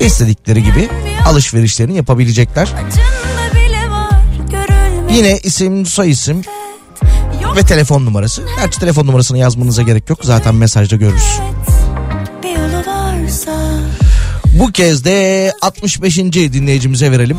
istedikleri 0.00 0.62
gibi 0.62 0.88
alışverişlerini 1.26 1.96
yapabilecekler. 1.96 2.68
Görülmez 2.68 3.37
Yine 5.10 5.38
isim, 5.42 5.86
soy 5.86 6.10
isim 6.10 6.42
ve 7.56 7.62
telefon 7.62 8.06
numarası. 8.06 8.42
Gerçi 8.56 8.80
telefon 8.80 9.06
numarasını 9.06 9.38
yazmanıza 9.38 9.82
gerek 9.82 10.10
yok. 10.10 10.18
Zaten 10.22 10.54
mesajda 10.54 10.96
görürüz. 10.96 11.40
Bu 14.54 14.72
kez 14.72 15.04
de 15.04 15.52
65. 15.62 16.18
dinleyicimize 16.18 17.10
verelim. 17.10 17.38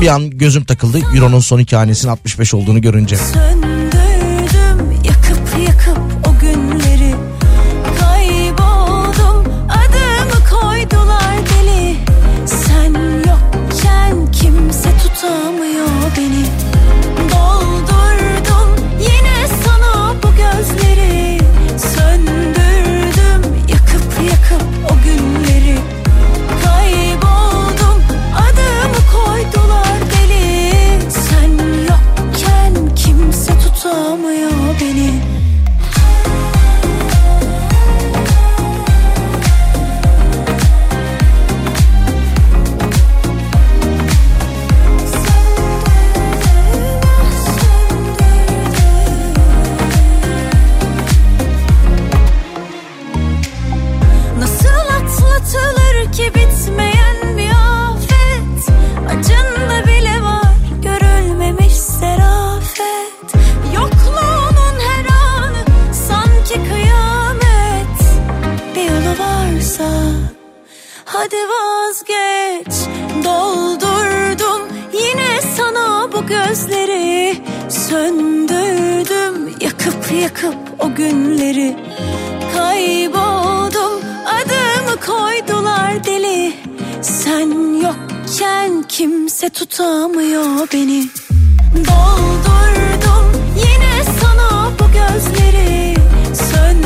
Bir 0.00 0.06
an 0.08 0.30
gözüm 0.30 0.64
takıldı. 0.64 0.98
Euro'nun 1.14 1.40
son 1.40 1.58
iki 1.58 1.76
hanesinin 1.76 2.12
65 2.12 2.54
olduğunu 2.54 2.80
görünce. 2.80 3.16
söndürdüm 3.16 3.93
hadi 71.24 71.36
vazgeç. 71.36 72.88
Doldurdum 73.24 74.68
yine 74.92 75.40
sana 75.56 76.12
bu 76.12 76.26
gözleri. 76.26 77.36
Söndürdüm 77.68 79.54
yakıp 79.60 80.12
yakıp 80.22 80.54
o 80.78 80.94
günleri. 80.94 81.76
Kayboldum 82.56 84.00
adımı 84.26 85.00
koydular 85.06 86.04
deli. 86.04 86.52
Sen 87.02 87.80
yokken 87.82 88.82
kimse 88.88 89.50
tutamıyor 89.50 90.68
beni. 90.72 91.08
Doldurdum 91.74 93.42
yine 93.56 94.04
sana 94.20 94.70
bu 94.78 94.84
gözleri. 94.92 95.94
Söndürdüm 96.34 96.83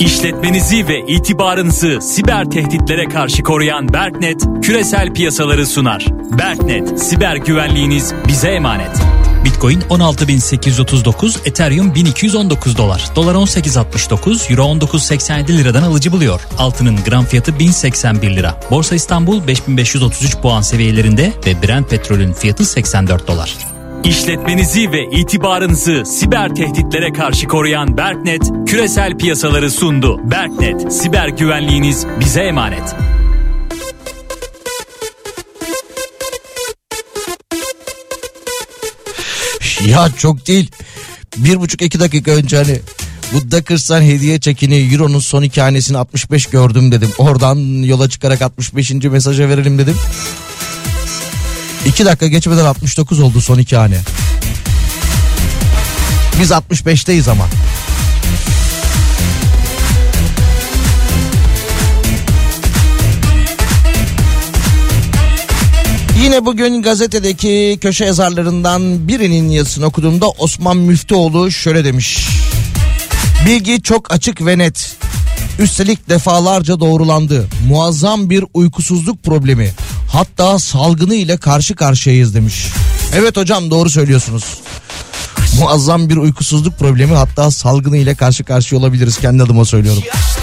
İşletmenizi 0.00 0.88
ve 0.88 1.00
itibarınızı 1.06 1.98
siber 2.00 2.50
tehditlere 2.50 3.04
karşı 3.04 3.42
koruyan 3.42 3.92
Berknet 3.92 4.42
küresel 4.62 5.14
piyasaları 5.14 5.66
sunar. 5.66 6.06
Berknet, 6.38 7.02
siber 7.02 7.36
güvenliğiniz 7.36 8.14
bize 8.28 8.48
emanet. 8.48 8.90
Bitcoin 9.44 9.80
16.839, 9.80 11.48
Ethereum 11.48 11.94
1219 11.94 12.76
dolar. 12.76 13.04
Dolar 13.16 13.34
18.69, 13.34 14.52
Euro 14.52 14.62
19.87 14.62 15.48
liradan 15.48 15.82
alıcı 15.82 16.12
buluyor. 16.12 16.40
Altının 16.58 16.96
gram 17.04 17.24
fiyatı 17.24 17.58
1081 17.58 18.36
lira. 18.36 18.60
Borsa 18.70 18.94
İstanbul 18.94 19.46
5533 19.46 20.36
puan 20.36 20.60
seviyelerinde 20.60 21.32
ve 21.46 21.62
Brent 21.62 21.90
petrolün 21.90 22.32
fiyatı 22.32 22.64
84 22.64 23.28
dolar. 23.28 23.77
İşletmenizi 24.04 24.92
ve 24.92 25.04
itibarınızı 25.12 26.02
siber 26.06 26.54
tehditlere 26.54 27.12
karşı 27.12 27.46
koruyan 27.46 27.96
Berknet 27.96 28.42
küresel 28.66 29.18
piyasaları 29.18 29.70
sundu. 29.70 30.20
Berknet, 30.30 30.92
siber 30.92 31.28
güvenliğiniz 31.28 32.06
bize 32.20 32.40
emanet. 32.40 32.94
Ya 39.86 40.08
çok 40.16 40.46
değil. 40.46 40.70
Bir 41.36 41.60
buçuk 41.60 41.82
iki 41.82 42.00
dakika 42.00 42.30
önce 42.30 42.56
hani 42.56 42.80
bu 43.32 43.50
Duckers'tan 43.50 44.02
hediye 44.02 44.40
çekini 44.40 44.94
Euro'nun 44.94 45.18
son 45.18 45.42
iki 45.42 45.60
hanesini 45.60 45.98
65 45.98 46.46
gördüm 46.46 46.92
dedim. 46.92 47.10
Oradan 47.18 47.82
yola 47.82 48.08
çıkarak 48.08 48.42
65. 48.42 48.90
mesaja 48.90 49.48
verelim 49.48 49.78
dedim. 49.78 49.96
İki 51.88 52.04
dakika 52.04 52.26
geçmeden 52.26 52.64
69 52.64 53.20
oldu 53.20 53.40
son 53.40 53.58
iki 53.58 53.76
hane. 53.76 54.00
Biz 56.40 56.50
65'teyiz 56.50 57.30
ama. 57.30 57.48
Yine 66.22 66.44
bugün 66.44 66.82
gazetedeki 66.82 67.78
köşe 67.80 68.04
yazarlarından 68.04 69.08
birinin 69.08 69.48
yazısını 69.48 69.86
okuduğumda 69.86 70.28
Osman 70.28 70.76
Müftüoğlu 70.76 71.50
şöyle 71.50 71.84
demiş. 71.84 72.28
Bilgi 73.46 73.82
çok 73.82 74.12
açık 74.12 74.46
ve 74.46 74.58
net. 74.58 74.96
Üstelik 75.58 76.08
defalarca 76.08 76.80
doğrulandı. 76.80 77.48
Muazzam 77.68 78.30
bir 78.30 78.44
uykusuzluk 78.54 79.22
problemi. 79.22 79.72
Hatta 80.08 80.58
salgını 80.58 81.14
ile 81.14 81.36
karşı 81.36 81.74
karşıyayız 81.74 82.34
demiş. 82.34 82.66
Evet 83.14 83.36
hocam 83.36 83.70
doğru 83.70 83.90
söylüyorsunuz. 83.90 84.44
Muazzam 85.58 86.08
bir 86.08 86.16
uykusuzluk 86.16 86.78
problemi 86.78 87.14
hatta 87.14 87.50
salgını 87.50 87.96
ile 87.96 88.14
karşı 88.14 88.44
karşıya 88.44 88.80
olabiliriz 88.80 89.18
kendi 89.18 89.42
adıma 89.42 89.64
söylüyorum. 89.64 90.02
Yaşta 90.06 90.37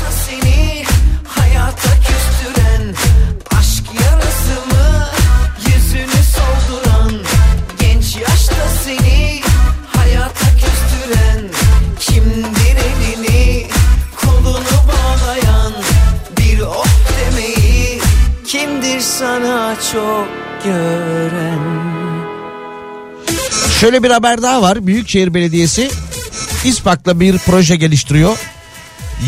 kimdir 18.47 19.01
sana 19.01 19.75
çok 19.93 20.27
gören 20.63 21.59
Şöyle 23.79 24.03
bir 24.03 24.09
haber 24.09 24.41
daha 24.41 24.61
var. 24.61 24.87
Büyükşehir 24.87 25.33
Belediyesi 25.33 25.89
İspak'la 26.63 27.19
bir 27.19 27.37
proje 27.37 27.75
geliştiriyor. 27.75 28.37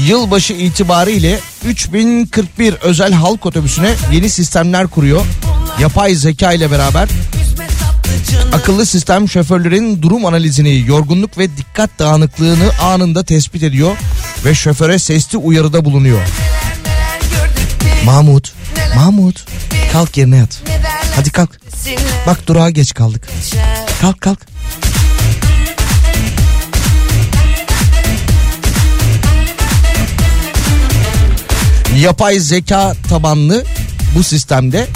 Yılbaşı 0.08 0.54
itibariyle 0.54 1.40
3041 1.66 2.74
özel 2.74 3.14
halk 3.14 3.46
otobüsüne 3.46 3.94
yeni 4.14 4.30
sistemler 4.30 4.88
kuruyor. 4.88 5.26
Yapay 5.80 6.16
zeka 6.16 6.54
ile 6.54 6.72
beraber 6.72 7.10
akıllı 8.54 8.86
sistem 8.86 9.30
şoförlerin 9.30 10.02
durum 10.02 10.26
analizini, 10.26 10.84
yorgunluk 10.88 11.38
ve 11.38 11.58
dikkat 11.58 12.00
dağınıklığını 12.00 12.72
anında 12.82 13.24
tespit 13.24 13.64
ediyor 13.64 13.98
ve 14.46 14.56
şoföre 14.56 15.00
sesli 15.00 15.38
uyarıda 15.38 15.86
bulunuyor. 15.86 16.22
Mahmut, 18.06 18.54
Mahmut 18.96 19.46
kalk 19.94 20.18
yerine 20.18 20.38
yat. 20.38 20.62
Hadi 21.16 21.32
kalk. 21.32 21.60
Bak 22.28 22.48
durağa 22.48 22.70
geç 22.70 22.94
kaldık. 22.94 23.28
Kalk 24.02 24.22
kalk. 24.22 24.40
Yapay 31.98 32.40
zeka 32.40 32.96
tabanlı 33.10 33.66
bu 34.16 34.24
sistemde 34.24 34.88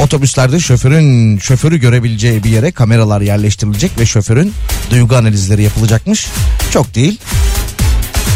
otobüslerde 0.00 0.60
şoförün 0.60 1.38
şoförü 1.38 1.76
görebileceği 1.76 2.44
bir 2.44 2.50
yere 2.50 2.72
kameralar 2.72 3.20
yerleştirilecek 3.20 3.98
ve 3.98 4.06
şoförün 4.06 4.54
duygu 4.90 5.16
analizleri 5.16 5.62
yapılacakmış. 5.62 6.28
Çok 6.70 6.94
değil. 6.94 7.18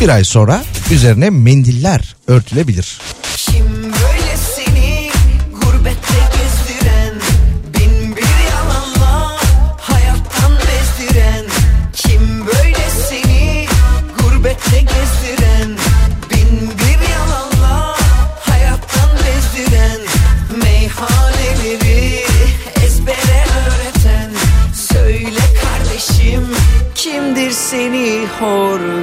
Bir 0.01 0.09
ay 0.09 0.25
sonra 0.25 0.65
üzerine 0.91 1.31
mendiller 1.31 2.17
örtülebilir. 2.27 2.99
Seni 28.39 28.98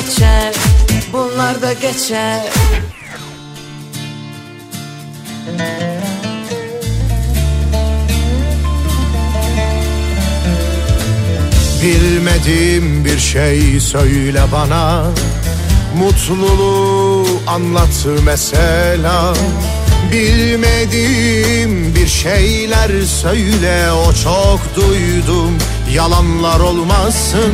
geçer 0.00 0.54
Bunlar 1.12 1.62
da 1.62 1.72
geçer. 1.72 2.42
Bilmediğim 11.82 13.04
bir 13.04 13.18
şey 13.18 13.80
söyle 13.80 14.40
bana 14.52 15.04
Mutluluğu 15.98 17.26
anlat 17.46 18.06
mesela. 18.24 19.34
Bilmediğim 20.12 21.94
bir 21.94 22.06
şeyler 22.06 23.02
söyle 23.02 23.92
O 23.92 24.12
çok 24.12 24.60
duydum 24.76 25.58
yalanlar 25.94 26.60
olmasın 26.60 27.52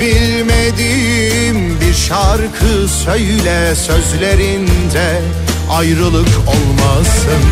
Bilmediğim 0.00 1.80
bir 1.80 1.94
şarkı 1.94 2.88
söyle 3.04 3.74
Sözlerinde 3.74 5.22
ayrılık 5.70 6.28
olmasın. 6.46 7.42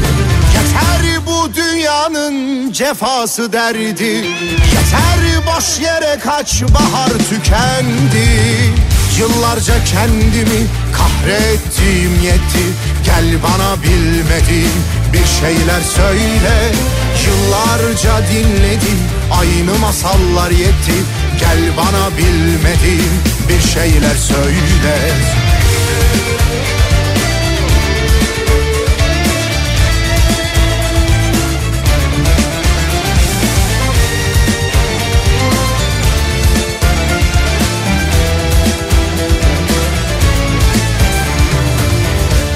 Yeter 0.54 1.26
bu 1.26 1.54
dünyanın 1.54 2.72
cefası 2.72 3.52
derdi. 3.52 4.04
Yeter 4.04 5.46
boş 5.46 5.80
yere 5.80 6.18
kaç 6.24 6.62
bahar 6.62 7.10
tükendi. 7.10 8.28
Yıllarca 9.18 9.74
kendimi 9.84 10.66
kahrettiğim 10.92 12.22
yetti 12.24 12.64
Gel 13.04 13.42
bana 13.42 13.82
bilmediğim 13.82 14.72
bir 15.12 15.26
şeyler 15.40 15.80
söyle 15.96 16.72
Yıllarca 17.28 18.28
dinledim 18.28 18.98
aynı 19.30 19.78
masallar 19.78 20.50
yetti. 20.50 20.92
Gel 21.40 21.76
bana 21.76 22.16
bilmediğim 22.16 23.12
bir 23.48 23.60
şeyler 23.60 24.14
söyle. 24.14 25.12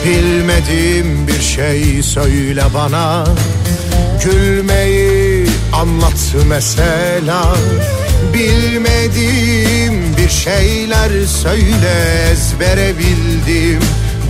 Bilmediğim 0.07 1.27
bir 1.29 1.41
şey 1.41 2.03
söyle 2.03 2.62
bana 2.75 3.25
Gülmeyi 4.25 5.47
anlat 5.73 6.35
mesela. 6.47 7.57
Bilmediğim 8.35 10.16
bir 10.16 10.29
şeyler 10.29 11.27
söyle 11.43 12.29
Ezbere 12.33 12.99
bildiğim 12.99 13.81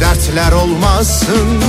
dertler 0.01 0.53
olmasın. 0.53 1.63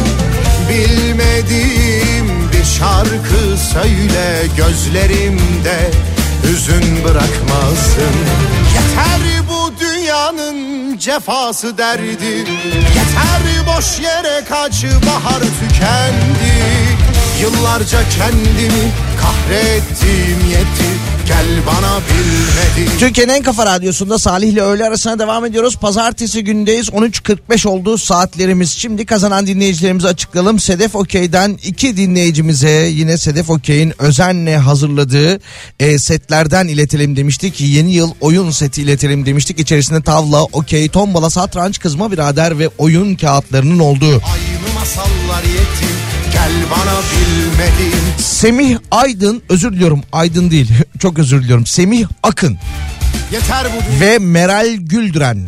Bilmediğim 0.69 2.51
bir 2.53 2.63
şarkı 2.63 3.57
söyle 3.73 4.47
Gözlerimde 4.57 5.91
hüzün 6.43 7.03
bırakmasın. 7.03 8.15
Yeter 8.73 9.21
bu 9.49 9.71
dünyanın 9.79 10.97
cefası 10.97 11.77
derdi. 11.77 12.35
Yeter 12.95 13.67
boş 13.67 13.99
yere 13.99 14.43
kaç 14.49 14.85
bahar 14.85 15.39
tükendi 15.39 16.32
Yıllarca 17.41 17.99
kendimi 18.09 18.91
kahrettim 19.21 20.49
yetti 20.51 21.13
Gel 21.27 21.47
bana 21.67 21.99
bilmedi 21.99 22.97
Türkiye'nin 22.99 23.33
en 23.33 23.43
kafa 23.43 23.65
radyosunda 23.65 24.19
Salih 24.19 24.47
ile 24.47 24.61
öğle 24.61 24.85
arasına 24.85 25.19
devam 25.19 25.45
ediyoruz. 25.45 25.77
Pazartesi 25.77 26.43
gündeyiz. 26.43 26.89
13.45 26.89 27.67
oldu 27.67 27.97
saatlerimiz. 27.97 28.71
Şimdi 28.71 29.05
kazanan 29.05 29.47
dinleyicilerimizi 29.47 30.07
açıklayalım. 30.07 30.59
Sedef 30.59 30.95
Okey'den 30.95 31.59
iki 31.63 31.97
dinleyicimize 31.97 32.69
yine 32.69 33.17
Sedef 33.17 33.49
Okey'in 33.49 33.93
özenle 34.01 34.57
hazırladığı 34.57 35.39
e, 35.79 35.99
setlerden 35.99 36.67
iletelim 36.67 37.15
demiştik. 37.15 37.61
Yeni 37.61 37.93
yıl 37.93 38.11
oyun 38.21 38.51
seti 38.51 38.81
iletelim 38.81 39.25
demiştik. 39.25 39.59
İçerisinde 39.59 40.01
tavla, 40.01 40.43
okey, 40.43 40.89
tombala, 40.89 41.29
satranç, 41.29 41.79
kızma 41.79 42.11
birader 42.11 42.59
ve 42.59 42.69
oyun 42.77 43.15
kağıtlarının 43.15 43.79
olduğu. 43.79 44.19
Gel 44.19 44.52
bana 46.73 46.99
bilmedin 47.01 47.99
Semih 48.17 48.77
Aydın 48.91 49.43
özür 49.49 49.73
diliyorum 49.73 50.01
Aydın 50.11 50.51
değil 50.51 50.71
çok 50.99 51.19
özür 51.19 51.43
diliyorum 51.43 51.65
Semih 51.65 52.07
Akın 52.23 52.57
Yeter 53.31 53.67
bu 53.75 54.05
ve 54.05 54.19
Meral 54.19 54.75
Güldüren 54.79 55.47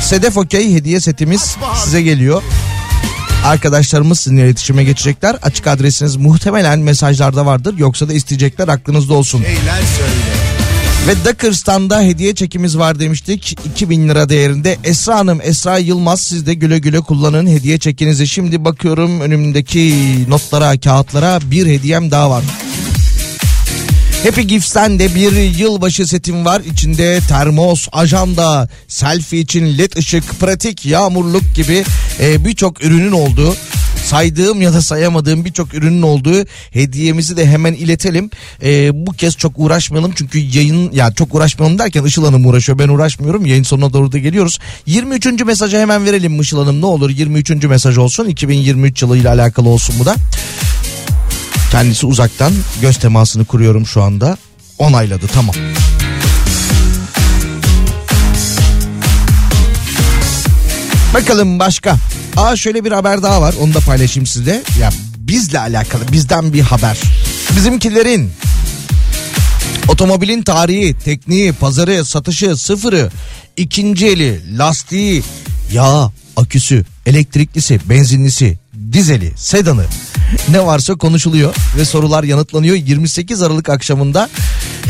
Sedef 0.00 0.36
Okey 0.36 0.74
hediye 0.74 1.00
setimiz 1.00 1.56
size 1.84 2.02
geliyor. 2.02 2.42
Arkadaşlarımız 3.44 4.20
sizinle 4.20 4.44
iletişime 4.44 4.84
geçecekler. 4.84 5.36
Açık 5.42 5.66
adresiniz 5.66 6.16
muhtemelen 6.16 6.78
mesajlarda 6.78 7.46
vardır. 7.46 7.74
Yoksa 7.78 8.08
da 8.08 8.12
isteyecekler 8.12 8.68
aklınızda 8.68 9.14
olsun. 9.14 9.42
şeyler 9.42 9.82
söyle 9.98 10.15
Ve 11.06 11.24
Dakırstan'da 11.24 12.00
hediye 12.02 12.34
çekimiz 12.34 12.78
var 12.78 13.00
demiştik. 13.00 13.58
2000 13.66 14.08
lira 14.08 14.28
değerinde. 14.28 14.78
Esra 14.84 15.18
Hanım, 15.18 15.40
Esra 15.42 15.78
Yılmaz 15.78 16.20
siz 16.20 16.46
de 16.46 16.54
güle 16.54 16.78
güle 16.78 17.00
kullanın 17.00 17.46
hediye 17.46 17.78
çekinizi. 17.78 18.28
Şimdi 18.28 18.64
bakıyorum 18.64 19.20
önümdeki 19.20 19.94
notlara, 20.28 20.80
kağıtlara 20.80 21.40
bir 21.50 21.66
hediyem 21.66 22.10
daha 22.10 22.30
var. 22.30 22.44
Happy 24.24 24.40
Gifts'ten 24.40 24.98
de 24.98 25.14
bir 25.14 25.58
yılbaşı 25.58 26.06
setim 26.06 26.44
var. 26.44 26.60
İçinde 26.72 27.20
termos, 27.28 27.88
ajanda, 27.92 28.68
selfie 28.88 29.40
için 29.40 29.78
led 29.78 29.92
ışık, 29.92 30.40
pratik, 30.40 30.86
yağmurluk 30.86 31.54
gibi 31.54 31.84
e, 32.20 32.44
birçok 32.44 32.84
ürünün 32.84 33.12
olduğu 33.12 33.56
saydığım 34.06 34.62
ya 34.62 34.72
da 34.72 34.82
sayamadığım 34.82 35.44
birçok 35.44 35.74
ürünün 35.74 36.02
olduğu 36.02 36.44
hediyemizi 36.70 37.36
de 37.36 37.46
hemen 37.46 37.72
iletelim. 37.72 38.30
Ee, 38.62 39.06
bu 39.06 39.12
kez 39.12 39.36
çok 39.36 39.52
uğraşmayalım 39.56 40.12
çünkü 40.16 40.38
yayın 40.38 40.92
ya 40.92 41.12
çok 41.12 41.34
uğraşmayalım 41.34 41.78
derken 41.78 42.04
Işıl 42.04 42.24
Hanım 42.24 42.46
uğraşıyor 42.46 42.78
ben 42.78 42.88
uğraşmıyorum. 42.88 43.46
Yayın 43.46 43.62
sonuna 43.62 43.92
doğru 43.92 44.12
da 44.12 44.18
geliyoruz. 44.18 44.58
23. 44.86 45.26
mesajı 45.26 45.78
hemen 45.78 46.04
verelim 46.04 46.40
Işıl 46.40 46.58
Hanım 46.58 46.80
ne 46.80 46.86
olur 46.86 47.10
23. 47.10 47.50
mesaj 47.50 47.98
olsun 47.98 48.24
2023 48.28 49.02
yılıyla 49.02 49.32
alakalı 49.32 49.68
olsun 49.68 49.96
bu 50.00 50.04
da. 50.06 50.14
Kendisi 51.70 52.06
uzaktan 52.06 52.52
göz 52.80 52.96
temasını 52.96 53.44
kuruyorum 53.44 53.86
şu 53.86 54.02
anda. 54.02 54.36
Onayladı 54.78 55.26
tamam. 55.34 55.54
Bakalım 61.16 61.58
başka. 61.58 61.96
Aa 62.36 62.56
şöyle 62.56 62.84
bir 62.84 62.92
haber 62.92 63.22
daha 63.22 63.40
var. 63.40 63.54
Onu 63.60 63.74
da 63.74 63.80
paylaşayım 63.80 64.26
size. 64.26 64.62
Ya 64.80 64.90
bizle 65.18 65.58
alakalı 65.58 66.02
bizden 66.12 66.52
bir 66.52 66.60
haber. 66.60 66.98
Bizimkilerin 67.56 68.32
otomobilin 69.88 70.42
tarihi, 70.42 70.94
tekniği, 71.04 71.52
pazarı, 71.52 72.04
satışı, 72.04 72.56
sıfırı, 72.56 73.10
ikinci 73.56 74.06
eli, 74.06 74.58
lastiği, 74.58 75.22
yağ, 75.72 76.10
aküsü, 76.36 76.84
elektriklisi, 77.06 77.80
benzinlisi, 77.84 78.58
dizeli, 78.96 79.32
sedanı 79.36 79.84
ne 80.48 80.66
varsa 80.66 80.94
konuşuluyor 80.94 81.54
ve 81.76 81.84
sorular 81.84 82.24
yanıtlanıyor. 82.24 82.76
28 82.76 83.42
Aralık 83.42 83.68
akşamında 83.68 84.28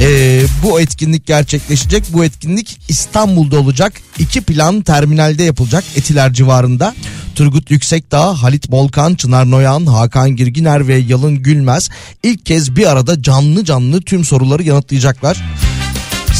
e, 0.01 0.43
bu 0.63 0.81
etkinlik 0.81 1.27
gerçekleşecek. 1.27 2.05
Bu 2.13 2.25
etkinlik 2.25 2.79
İstanbul'da 2.89 3.61
olacak. 3.61 3.93
İki 4.19 4.41
plan 4.41 4.81
terminalde 4.81 5.43
yapılacak 5.43 5.85
Etiler 5.97 6.33
civarında. 6.33 6.95
Turgut 7.35 7.71
Yüksekdağ, 7.71 8.43
Halit 8.43 8.71
Bolkan, 8.71 9.15
Çınar 9.15 9.51
Noyan, 9.51 9.87
Hakan 9.87 10.37
Girginer 10.37 10.89
ve 10.89 10.97
Yalın 10.97 11.43
Gülmez 11.43 11.89
ilk 12.23 12.47
kez 12.47 12.77
bir 12.77 12.87
arada 12.87 13.23
canlı 13.23 13.65
canlı 13.65 14.03
tüm 14.03 14.25
soruları 14.25 14.63
yanıtlayacaklar. 14.63 15.43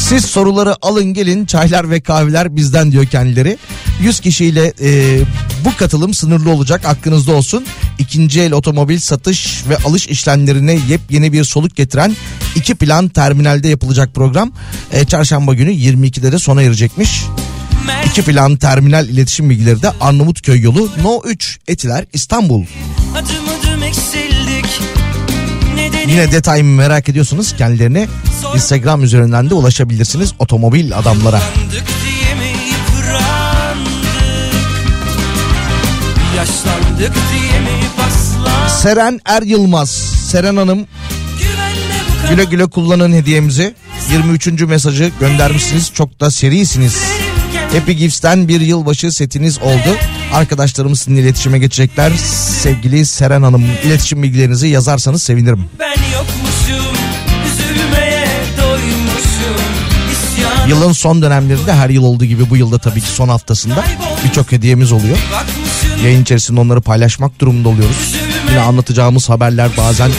Siz 0.09 0.25
soruları 0.25 0.75
alın 0.81 1.13
gelin 1.13 1.45
çaylar 1.45 1.89
ve 1.89 2.01
kahveler 2.01 2.55
bizden 2.55 2.91
diyor 2.91 3.05
kendileri. 3.05 3.57
100 4.01 4.19
kişiyle 4.19 4.73
e, 4.81 5.19
bu 5.65 5.77
katılım 5.77 6.13
sınırlı 6.13 6.49
olacak 6.49 6.85
aklınızda 6.85 7.31
olsun. 7.31 7.65
İkinci 7.99 8.41
el 8.41 8.53
otomobil 8.53 8.99
satış 8.99 9.63
ve 9.69 9.77
alış 9.77 10.07
işlemlerine 10.07 10.79
yepyeni 10.89 11.33
bir 11.33 11.43
soluk 11.43 11.75
getiren 11.75 12.15
iki 12.55 12.75
plan 12.75 13.09
terminalde 13.09 13.67
yapılacak 13.67 14.15
program. 14.15 14.51
E, 14.91 15.05
çarşamba 15.05 15.53
günü 15.53 15.71
22'de 15.71 16.31
de 16.31 16.39
sona 16.39 16.61
erecekmiş. 16.61 17.23
İki 18.05 18.21
plan 18.21 18.55
terminal 18.55 19.09
iletişim 19.09 19.49
bilgileri 19.49 19.81
de 19.81 19.91
Arnavutköy 20.01 20.61
yolu 20.61 20.89
No 21.03 21.21
3 21.25 21.59
Etiler 21.67 22.05
İstanbul. 22.13 22.65
Adım 23.15 23.45
adım 23.59 23.83
eksildik 23.83 24.81
Yine 26.07 26.31
detay 26.31 26.63
merak 26.63 27.09
ediyorsanız 27.09 27.55
kendilerine 27.55 28.07
Instagram 28.55 29.03
üzerinden 29.03 29.49
de 29.49 29.53
ulaşabilirsiniz 29.53 30.33
otomobil 30.39 30.97
adamlara. 30.97 31.41
Seren 38.81 39.19
Er 39.25 39.41
Yılmaz. 39.41 39.89
Seren 40.31 40.55
Hanım 40.57 40.87
güle 42.29 42.43
güle 42.43 42.65
kullanın 42.65 43.13
hediyemizi. 43.13 43.75
23. 44.11 44.47
mesajı 44.61 45.11
göndermişsiniz. 45.19 45.91
Çok 45.93 46.19
da 46.19 46.31
serisiniz. 46.31 47.03
Happy 47.73 47.91
Gifts'ten 47.91 48.47
bir 48.47 48.61
yılbaşı 48.61 49.11
setiniz 49.11 49.59
oldu. 49.59 49.97
Arkadaşlarımız 50.33 50.99
sizinle 50.99 51.21
iletişime 51.21 51.59
geçecekler. 51.59 52.11
Sevgili 52.61 53.05
Seren 53.05 53.43
Hanım 53.43 53.65
iletişim 53.83 54.23
bilgilerinizi 54.23 54.67
yazarsanız 54.67 55.23
sevinirim. 55.23 55.65
Ben 55.79 55.95
yokmuşum 56.13 56.95
Üzülmeye 57.47 58.27
doymuşum 58.57 59.63
İsyan 60.11 60.67
Yılın 60.67 60.91
son 60.91 61.21
dönemlerinde 61.21 61.73
her 61.73 61.89
yıl 61.89 62.03
olduğu 62.03 62.25
gibi 62.25 62.49
bu 62.49 62.57
yılda 62.57 62.77
tabii 62.79 63.01
ki 63.01 63.07
son 63.07 63.29
haftasında 63.29 63.85
birçok 64.25 64.51
hediyemiz 64.51 64.91
oluyor. 64.91 65.17
Yayın 66.03 66.21
içerisinde 66.21 66.59
onları 66.59 66.81
paylaşmak 66.81 67.39
durumunda 67.39 67.69
oluyoruz. 67.69 68.15
Yine 68.49 68.59
anlatacağımız 68.59 69.29
haberler 69.29 69.69
bazen 69.77 70.11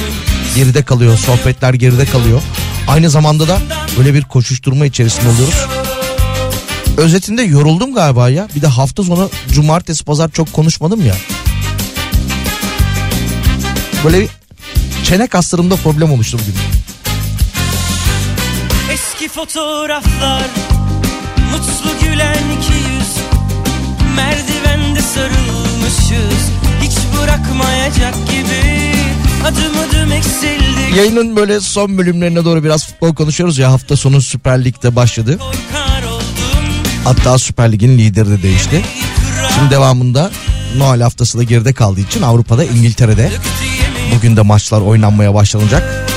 geride 0.56 0.82
kalıyor, 0.82 1.18
sohbetler 1.18 1.74
geride 1.74 2.04
kalıyor. 2.04 2.42
Aynı 2.88 3.10
zamanda 3.10 3.48
da 3.48 3.58
böyle 3.98 4.14
bir 4.14 4.22
koşuşturma 4.22 4.86
içerisinde 4.86 5.28
oluyoruz. 5.28 5.66
Özetinde 6.98 7.42
yoruldum 7.42 7.94
galiba 7.94 8.28
ya. 8.28 8.48
Bir 8.56 8.62
de 8.62 8.66
hafta 8.66 9.02
sonu 9.04 9.30
cumartesi 9.52 10.04
pazar 10.04 10.30
çok 10.30 10.52
konuşmadım 10.52 11.06
ya. 11.06 11.14
Böyle 14.04 14.20
bir 14.20 14.28
çene 15.04 15.26
kaslarımda 15.26 15.76
problem 15.76 16.12
oluştu 16.12 16.38
bugün. 16.42 16.54
Eski 18.92 19.28
fotoğraflar 19.28 20.46
Mutlu 21.52 22.00
gülen 22.00 22.44
iki 22.58 22.72
yüz 22.72 23.08
Merdivende 24.16 25.00
sarılmışız 25.00 26.50
Hiç 26.82 26.92
bırakmayacak 27.20 28.14
gibi 28.14 28.92
Adım 29.44 29.78
adım 29.88 30.12
eksildik 30.12 30.96
Yayının 30.96 31.36
böyle 31.36 31.60
son 31.60 31.98
bölümlerine 31.98 32.44
doğru 32.44 32.64
biraz 32.64 32.86
futbol 32.86 33.14
konuşuyoruz 33.14 33.58
ya. 33.58 33.72
Hafta 33.72 33.96
sonu 33.96 34.22
Süper 34.22 34.64
Lig'de 34.64 34.96
başladı. 34.96 35.38
Oldum 35.40 35.87
Hatta 37.04 37.38
Süper 37.38 37.72
Lig'in 37.72 37.98
lideri 37.98 38.30
de 38.30 38.42
değişti. 38.42 38.82
Şimdi 39.54 39.70
devamında 39.70 40.30
Noel 40.76 41.00
haftası 41.00 41.38
da 41.38 41.42
geride 41.42 41.72
kaldığı 41.72 42.00
için 42.00 42.22
Avrupa'da 42.22 42.64
İngiltere'de 42.64 43.30
bugün 44.16 44.36
de 44.36 44.40
maçlar 44.42 44.80
oynanmaya 44.80 45.34
başlanacak. 45.34 46.08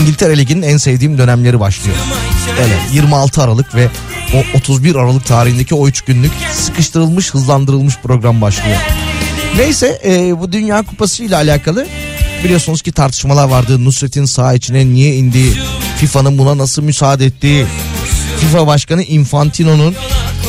İngiltere 0.00 0.38
Ligi'nin 0.38 0.62
en 0.62 0.76
sevdiğim 0.76 1.18
dönemleri 1.18 1.60
başlıyor. 1.60 1.96
Evet 2.58 2.78
26 2.92 3.42
Aralık 3.42 3.74
ve 3.74 3.88
o 4.34 4.58
31 4.58 4.94
Aralık 4.94 5.26
tarihindeki 5.26 5.74
o 5.74 5.88
3 5.88 6.00
günlük 6.00 6.32
sıkıştırılmış 6.52 7.34
hızlandırılmış 7.34 7.96
program 8.02 8.40
başlıyor. 8.40 8.76
Neyse 9.56 10.00
e, 10.04 10.40
bu 10.40 10.52
Dünya 10.52 10.82
Kupası 10.82 11.24
ile 11.24 11.36
alakalı 11.36 11.86
biliyorsunuz 12.44 12.82
ki 12.82 12.92
tartışmalar 12.92 13.48
vardı. 13.48 13.84
Nusret'in 13.84 14.24
saha 14.24 14.54
içine 14.54 14.86
niye 14.86 15.16
indiği, 15.16 15.54
FIFA'nın 15.96 16.38
buna 16.38 16.58
nasıl 16.58 16.82
müsaade 16.82 17.26
ettiği, 17.26 17.66
FIFA 18.46 18.66
Başkanı 18.66 19.02
Infantino'nun 19.02 19.94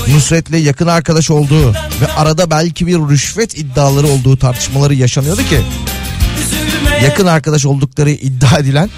Nusret'le 0.07 0.53
yakın 0.53 0.87
arkadaş 0.87 1.31
olduğu 1.31 1.73
ve 1.73 2.13
arada 2.17 2.51
belki 2.51 2.87
bir 2.87 2.95
rüşvet 2.95 3.57
iddiaları 3.57 4.07
olduğu 4.07 4.37
tartışmaları 4.37 4.93
yaşanıyordu 4.93 5.41
ki 5.41 5.59
yakın 7.03 7.27
arkadaş 7.27 7.65
oldukları 7.65 8.09
iddia 8.09 8.57
edilen 8.57 8.89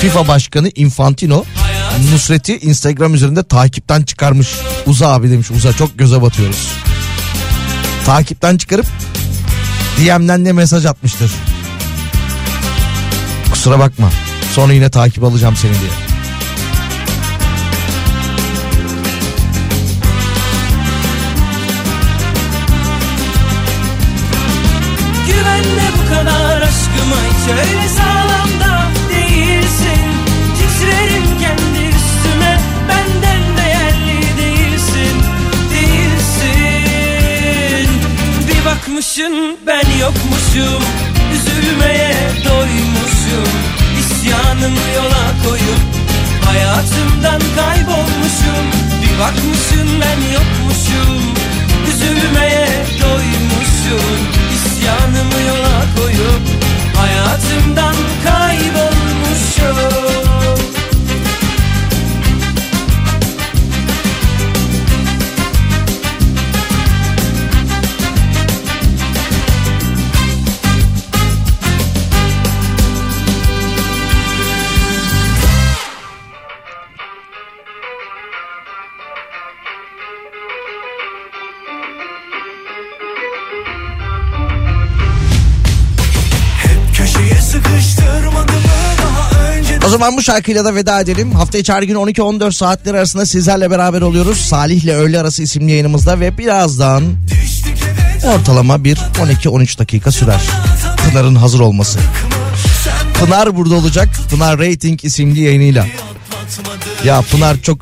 FIFA 0.00 0.28
Başkanı 0.28 0.70
Infantino 0.74 1.44
Nusret'i 2.12 2.58
Instagram 2.58 3.14
üzerinde 3.14 3.42
takipten 3.42 4.02
çıkarmış. 4.02 4.48
Uza 4.86 5.08
abi 5.08 5.30
demiş 5.30 5.50
Uza 5.50 5.72
çok 5.72 5.98
göze 5.98 6.22
batıyoruz. 6.22 6.68
Takipten 8.06 8.56
çıkarıp 8.56 8.86
DM'den 9.98 10.44
de 10.44 10.52
mesaj 10.52 10.86
atmıştır. 10.86 11.30
Kusura 13.50 13.78
bakma. 13.78 14.10
Sonra 14.54 14.72
yine 14.72 14.90
takip 14.90 15.24
alacağım 15.24 15.56
seni 15.56 15.72
diye. 15.72 16.07
Bakmışın 39.18 39.58
ben 39.66 39.98
yokmuşum. 40.00 40.82
Üzülmeye 41.34 42.14
doymuşum. 42.44 43.52
İsyanımı 44.00 44.80
yola 44.96 45.26
koyup 45.44 45.82
Hayatımdan 46.44 47.40
kaybolmuşum. 47.56 48.66
Bir 49.02 49.20
bakmışın 49.20 50.00
ben 50.00 50.32
yokmuşum. 50.32 51.34
Üzülmeye 51.88 52.68
doymuşum. 53.00 54.18
İsyanımı 54.54 55.40
yola 55.48 55.84
koyup 55.96 56.42
Hayatımdan 56.96 57.94
kaybolmuşum 58.24 58.37
zaman 89.98 90.16
bu 90.16 90.22
şarkıyla 90.22 90.64
da 90.64 90.74
veda 90.74 91.00
edelim. 91.00 91.32
Hafta 91.32 91.58
içi 91.58 91.72
her 91.72 91.82
gün 91.82 91.94
12-14 91.94 92.52
saatler 92.52 92.94
arasında 92.94 93.26
sizlerle 93.26 93.70
beraber 93.70 94.00
oluyoruz. 94.00 94.38
Salih'le 94.38 94.88
Öğle 94.88 95.20
Arası 95.20 95.42
isimli 95.42 95.70
yayınımızda 95.70 96.20
ve 96.20 96.38
birazdan 96.38 97.04
ortalama 98.24 98.84
bir 98.84 98.96
12-13 98.96 99.78
dakika 99.78 100.12
sürer. 100.12 100.40
Pınar'ın 100.96 101.34
hazır 101.34 101.60
olması. 101.60 101.98
Pınar 103.20 103.56
burada 103.56 103.74
olacak. 103.74 104.08
Pınar 104.30 104.58
Rating 104.58 105.04
isimli 105.04 105.40
yayınıyla. 105.40 105.86
Ya 107.04 107.22
Pınar 107.30 107.56
çok 107.62 107.78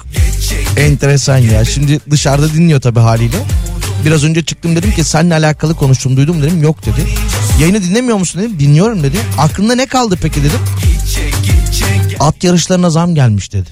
enteresan 0.77 1.39
ya. 1.39 1.65
Şimdi 1.65 2.01
dışarıda 2.11 2.53
dinliyor 2.53 2.81
tabii 2.81 3.01
haliyle. 3.01 3.37
Biraz 4.05 4.25
önce 4.25 4.45
çıktım 4.45 4.77
dedim 4.77 4.93
ki 4.93 5.05
seninle 5.05 5.35
alakalı 5.35 5.75
konuştum 5.75 6.17
duydum 6.17 6.43
dedim. 6.43 6.63
Yok 6.63 6.87
dedi. 6.87 7.07
Yayını 7.61 7.83
dinlemiyor 7.83 8.19
musun 8.19 8.43
dedim. 8.43 8.59
Dinliyorum 8.59 9.03
dedi. 9.03 9.17
Aklında 9.39 9.75
ne 9.75 9.87
kaldı 9.87 10.19
peki 10.23 10.41
dedim. 10.41 10.61
At 12.21 12.45
yarışlarına 12.45 12.91
zam 12.91 13.15
gelmiş 13.15 13.53
dedi. 13.53 13.71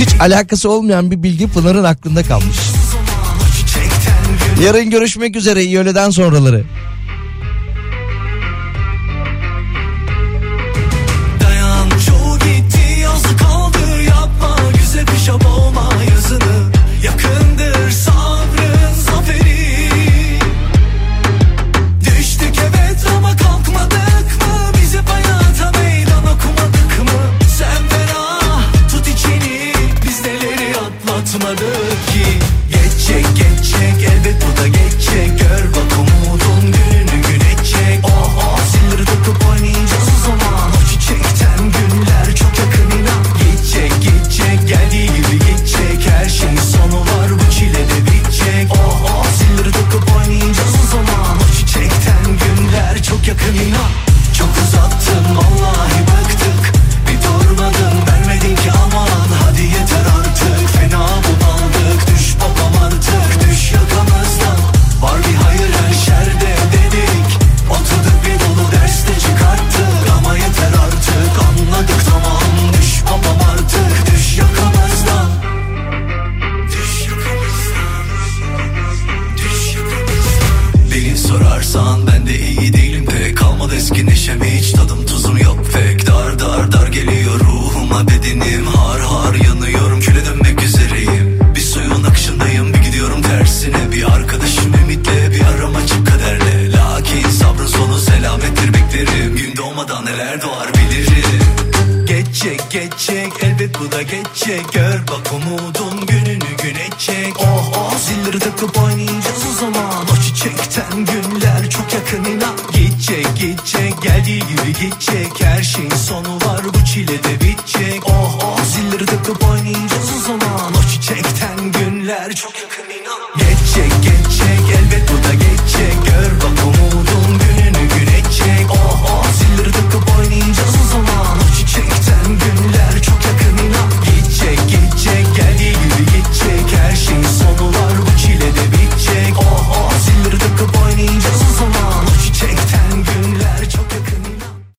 Hiç 0.00 0.08
alakası 0.20 0.70
olmayan 0.70 1.10
bir 1.10 1.22
bilgi 1.22 1.48
Pınar'ın 1.48 1.84
aklında 1.84 2.22
kalmış. 2.22 2.56
Yarın 4.64 4.90
görüşmek 4.90 5.36
üzere 5.36 5.64
iyi 5.64 5.78
öğleden 5.78 6.10
sonraları. 6.10 6.64